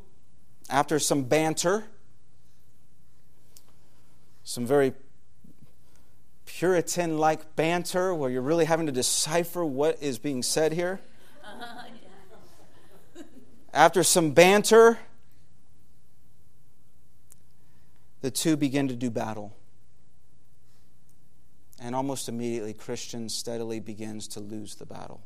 after 0.67 0.97
some 0.97 1.25
banter, 1.25 1.83
some 4.43 4.65
very 4.65 4.93
Puritan 6.47 7.19
like 7.19 7.55
banter 7.55 8.15
where 8.15 8.31
you're 8.31 8.41
really 8.41 8.65
having 8.65 8.87
to 8.87 8.91
decipher 8.91 9.63
what 9.63 10.01
is 10.01 10.17
being 10.17 10.41
said 10.41 10.73
here. 10.73 10.99
Uh, 11.45 11.59
yeah. 13.15 13.21
After 13.75 14.01
some 14.01 14.31
banter, 14.31 14.97
the 18.21 18.31
two 18.31 18.57
begin 18.57 18.87
to 18.87 18.95
do 18.95 19.11
battle. 19.11 19.55
And 21.79 21.93
almost 21.93 22.27
immediately, 22.27 22.73
Christian 22.73 23.29
steadily 23.29 23.79
begins 23.79 24.27
to 24.29 24.39
lose 24.39 24.73
the 24.73 24.87
battle. 24.87 25.21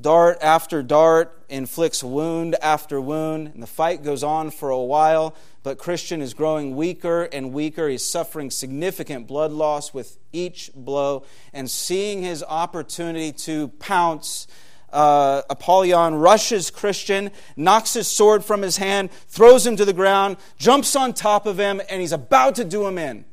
Dart 0.00 0.38
after 0.40 0.82
dart 0.82 1.44
inflicts 1.48 2.02
wound 2.02 2.56
after 2.60 3.00
wound, 3.00 3.48
and 3.54 3.62
the 3.62 3.66
fight 3.66 4.02
goes 4.02 4.24
on 4.24 4.50
for 4.50 4.70
a 4.70 4.82
while, 4.82 5.36
but 5.62 5.78
Christian 5.78 6.20
is 6.20 6.34
growing 6.34 6.74
weaker 6.74 7.24
and 7.24 7.52
weaker. 7.52 7.88
He's 7.88 8.04
suffering 8.04 8.50
significant 8.50 9.28
blood 9.28 9.52
loss 9.52 9.94
with 9.94 10.18
each 10.32 10.70
blow, 10.74 11.24
and 11.52 11.70
seeing 11.70 12.22
his 12.22 12.42
opportunity 12.42 13.30
to 13.32 13.68
pounce, 13.78 14.48
uh, 14.92 15.42
Apollyon 15.48 16.16
rushes 16.16 16.72
Christian, 16.72 17.30
knocks 17.56 17.94
his 17.94 18.08
sword 18.08 18.44
from 18.44 18.62
his 18.62 18.78
hand, 18.78 19.12
throws 19.28 19.64
him 19.64 19.76
to 19.76 19.84
the 19.84 19.92
ground, 19.92 20.38
jumps 20.58 20.96
on 20.96 21.12
top 21.12 21.46
of 21.46 21.58
him, 21.58 21.80
and 21.88 22.00
he's 22.00 22.12
about 22.12 22.56
to 22.56 22.64
do 22.64 22.84
him 22.84 22.98
in. 22.98 23.24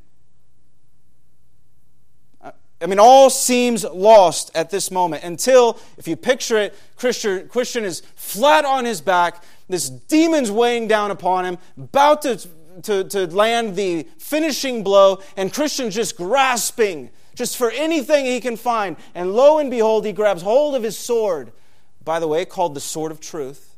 I 2.81 2.87
mean, 2.87 2.99
all 2.99 3.29
seems 3.29 3.83
lost 3.83 4.51
at 4.55 4.69
this 4.69 4.89
moment 4.89 5.23
until, 5.23 5.79
if 5.97 6.07
you 6.07 6.15
picture 6.15 6.57
it, 6.57 6.75
Christian, 6.95 7.47
Christian 7.47 7.83
is 7.83 8.01
flat 8.15 8.65
on 8.65 8.85
his 8.85 9.01
back, 9.01 9.43
this 9.69 9.89
demon's 9.89 10.49
weighing 10.49 10.87
down 10.87 11.11
upon 11.11 11.45
him, 11.45 11.57
about 11.77 12.23
to, 12.23 12.47
to, 12.83 13.03
to 13.03 13.27
land 13.27 13.75
the 13.75 14.07
finishing 14.17 14.83
blow, 14.83 15.21
and 15.37 15.53
Christian 15.53 15.91
just 15.91 16.17
grasping 16.17 17.09
just 17.35 17.55
for 17.55 17.71
anything 17.71 18.25
he 18.25 18.41
can 18.41 18.57
find. 18.57 18.97
And 19.15 19.33
lo 19.33 19.59
and 19.59 19.69
behold, 19.69 20.05
he 20.05 20.11
grabs 20.11 20.41
hold 20.41 20.75
of 20.75 20.83
his 20.83 20.97
sword, 20.97 21.51
by 22.03 22.19
the 22.19 22.27
way, 22.27 22.45
called 22.45 22.73
the 22.73 22.81
sword 22.81 23.11
of 23.11 23.19
truth 23.19 23.70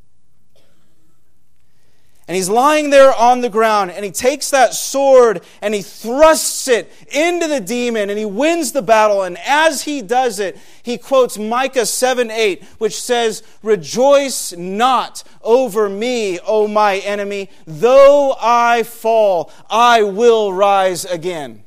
and 2.26 2.38
he's 2.38 2.48
lying 2.48 2.90
there 2.90 3.14
on 3.14 3.42
the 3.42 3.50
ground, 3.50 3.92
and 3.92 4.06
he 4.06 4.12
takes 4.12 4.50
that 4.52 4.74
sword 4.74 5.42
and 5.62 5.74
he 5.74 5.82
thrusts 5.82 6.70
it 6.70 6.90
into 7.12 7.48
the 7.48 7.60
demon, 7.60 8.10
and 8.10 8.18
he 8.18 8.26
wins 8.26 8.72
the 8.72 8.82
battle. 8.82 9.24
And 9.24 9.38
as 9.40 9.84
he 9.84 10.02
does 10.02 10.40
it, 10.40 10.58
he 10.84 10.98
quotes 10.98 11.38
Micah 11.38 11.86
7 11.86 12.32
8, 12.32 12.64
which 12.78 13.00
says, 13.00 13.44
Rejoice 13.62 14.54
not 14.56 15.24
over 15.42 15.90
me, 15.90 16.40
O 16.40 16.68
my 16.68 16.98
enemy. 17.00 17.50
Though 17.68 18.36
I 18.40 18.84
fall, 18.84 19.52
I 19.70 20.04
will 20.04 20.54
rise 20.54 21.04
again. 21.04 21.66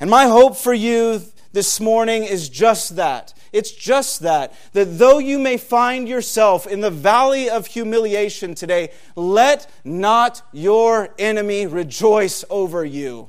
And 0.00 0.08
my 0.08 0.24
hope 0.24 0.56
for 0.56 0.72
you 0.72 1.20
this 1.52 1.78
morning 1.78 2.24
is 2.24 2.48
just 2.48 2.96
that 2.96 3.34
it's 3.52 3.72
just 3.72 4.20
that. 4.20 4.54
That 4.72 4.98
though 4.98 5.18
you 5.18 5.38
may 5.38 5.56
find 5.56 6.08
yourself 6.08 6.66
in 6.66 6.80
the 6.80 6.90
valley 6.90 7.50
of 7.50 7.66
humiliation 7.66 8.54
today, 8.54 8.90
let 9.16 9.70
not 9.84 10.42
your 10.52 11.14
enemy 11.18 11.66
rejoice 11.66 12.44
over 12.50 12.84
you. 12.84 13.28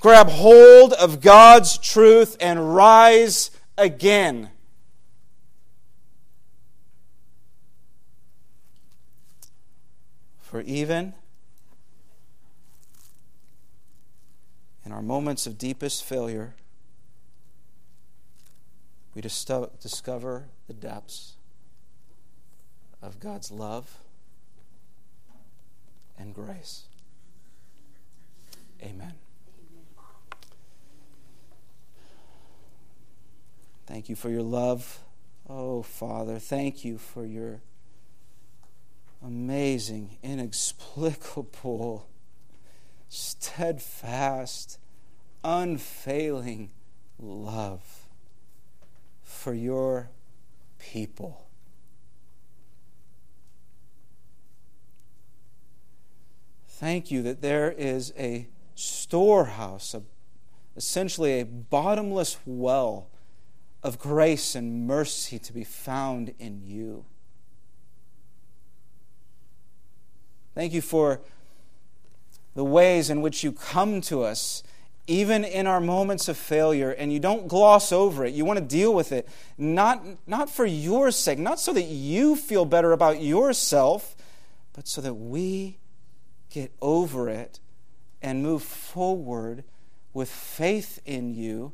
Grab 0.00 0.28
hold 0.28 0.94
of 0.94 1.20
God's 1.20 1.76
truth 1.76 2.36
and 2.40 2.74
rise 2.74 3.50
again. 3.76 4.50
For 10.40 10.62
even 10.62 11.12
in 14.84 14.90
our 14.90 15.02
moments 15.02 15.46
of 15.46 15.58
deepest 15.58 16.02
failure, 16.02 16.54
we 19.14 19.20
discover 19.20 20.44
the 20.66 20.74
depths 20.74 21.34
of 23.02 23.18
God's 23.18 23.50
love 23.50 23.98
and 26.18 26.34
grace. 26.34 26.84
Amen. 28.82 29.14
Thank 33.86 34.08
you 34.08 34.14
for 34.14 34.30
your 34.30 34.42
love. 34.42 35.00
Oh, 35.48 35.82
Father, 35.82 36.38
thank 36.38 36.84
you 36.84 36.96
for 36.96 37.24
your 37.24 37.60
amazing, 39.20 40.18
inexplicable, 40.22 42.06
steadfast, 43.08 44.78
unfailing 45.42 46.70
love 47.18 47.99
for 49.30 49.54
your 49.54 50.10
people. 50.78 51.46
Thank 56.66 57.10
you 57.10 57.22
that 57.22 57.40
there 57.40 57.70
is 57.70 58.12
a 58.18 58.48
storehouse, 58.74 59.94
a, 59.94 60.02
essentially 60.76 61.40
a 61.40 61.44
bottomless 61.44 62.38
well 62.44 63.08
of 63.82 63.98
grace 63.98 64.54
and 64.54 64.86
mercy 64.86 65.38
to 65.38 65.52
be 65.52 65.64
found 65.64 66.34
in 66.38 66.60
you. 66.62 67.04
Thank 70.54 70.72
you 70.72 70.82
for 70.82 71.20
the 72.54 72.64
ways 72.64 73.08
in 73.08 73.22
which 73.22 73.44
you 73.44 73.52
come 73.52 74.00
to 74.02 74.22
us 74.22 74.62
even 75.10 75.44
in 75.44 75.66
our 75.66 75.80
moments 75.80 76.28
of 76.28 76.36
failure, 76.36 76.92
and 76.92 77.12
you 77.12 77.18
don't 77.18 77.48
gloss 77.48 77.90
over 77.90 78.24
it. 78.24 78.32
You 78.32 78.44
want 78.44 78.60
to 78.60 78.64
deal 78.64 78.94
with 78.94 79.10
it, 79.10 79.28
not, 79.58 80.04
not 80.24 80.48
for 80.48 80.64
your 80.64 81.10
sake, 81.10 81.36
not 81.36 81.58
so 81.58 81.72
that 81.72 81.82
you 81.82 82.36
feel 82.36 82.64
better 82.64 82.92
about 82.92 83.20
yourself, 83.20 84.14
but 84.72 84.86
so 84.86 85.00
that 85.00 85.14
we 85.14 85.78
get 86.48 86.72
over 86.80 87.28
it 87.28 87.58
and 88.22 88.40
move 88.40 88.62
forward 88.62 89.64
with 90.14 90.30
faith 90.30 91.00
in 91.04 91.34
you 91.34 91.72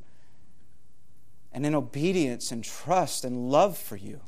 and 1.52 1.66
in 1.66 1.74
obedience 1.74 2.50
and 2.50 2.64
trust 2.64 3.22
and 3.22 3.50
love 3.50 3.76
for 3.76 3.96
you. 3.96 4.20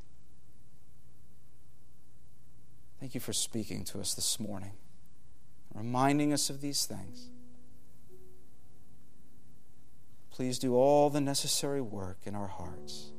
Thank 3.00 3.14
you 3.14 3.22
for 3.22 3.32
speaking 3.32 3.84
to 3.84 4.00
us 4.00 4.12
this 4.12 4.38
morning, 4.38 4.72
reminding 5.72 6.34
us 6.34 6.50
of 6.50 6.60
these 6.60 6.84
things. 6.84 7.30
Please 10.38 10.60
do 10.60 10.76
all 10.76 11.10
the 11.10 11.20
necessary 11.20 11.80
work 11.80 12.18
in 12.24 12.36
our 12.36 12.46
hearts. 12.46 13.10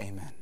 Amen. 0.00 0.32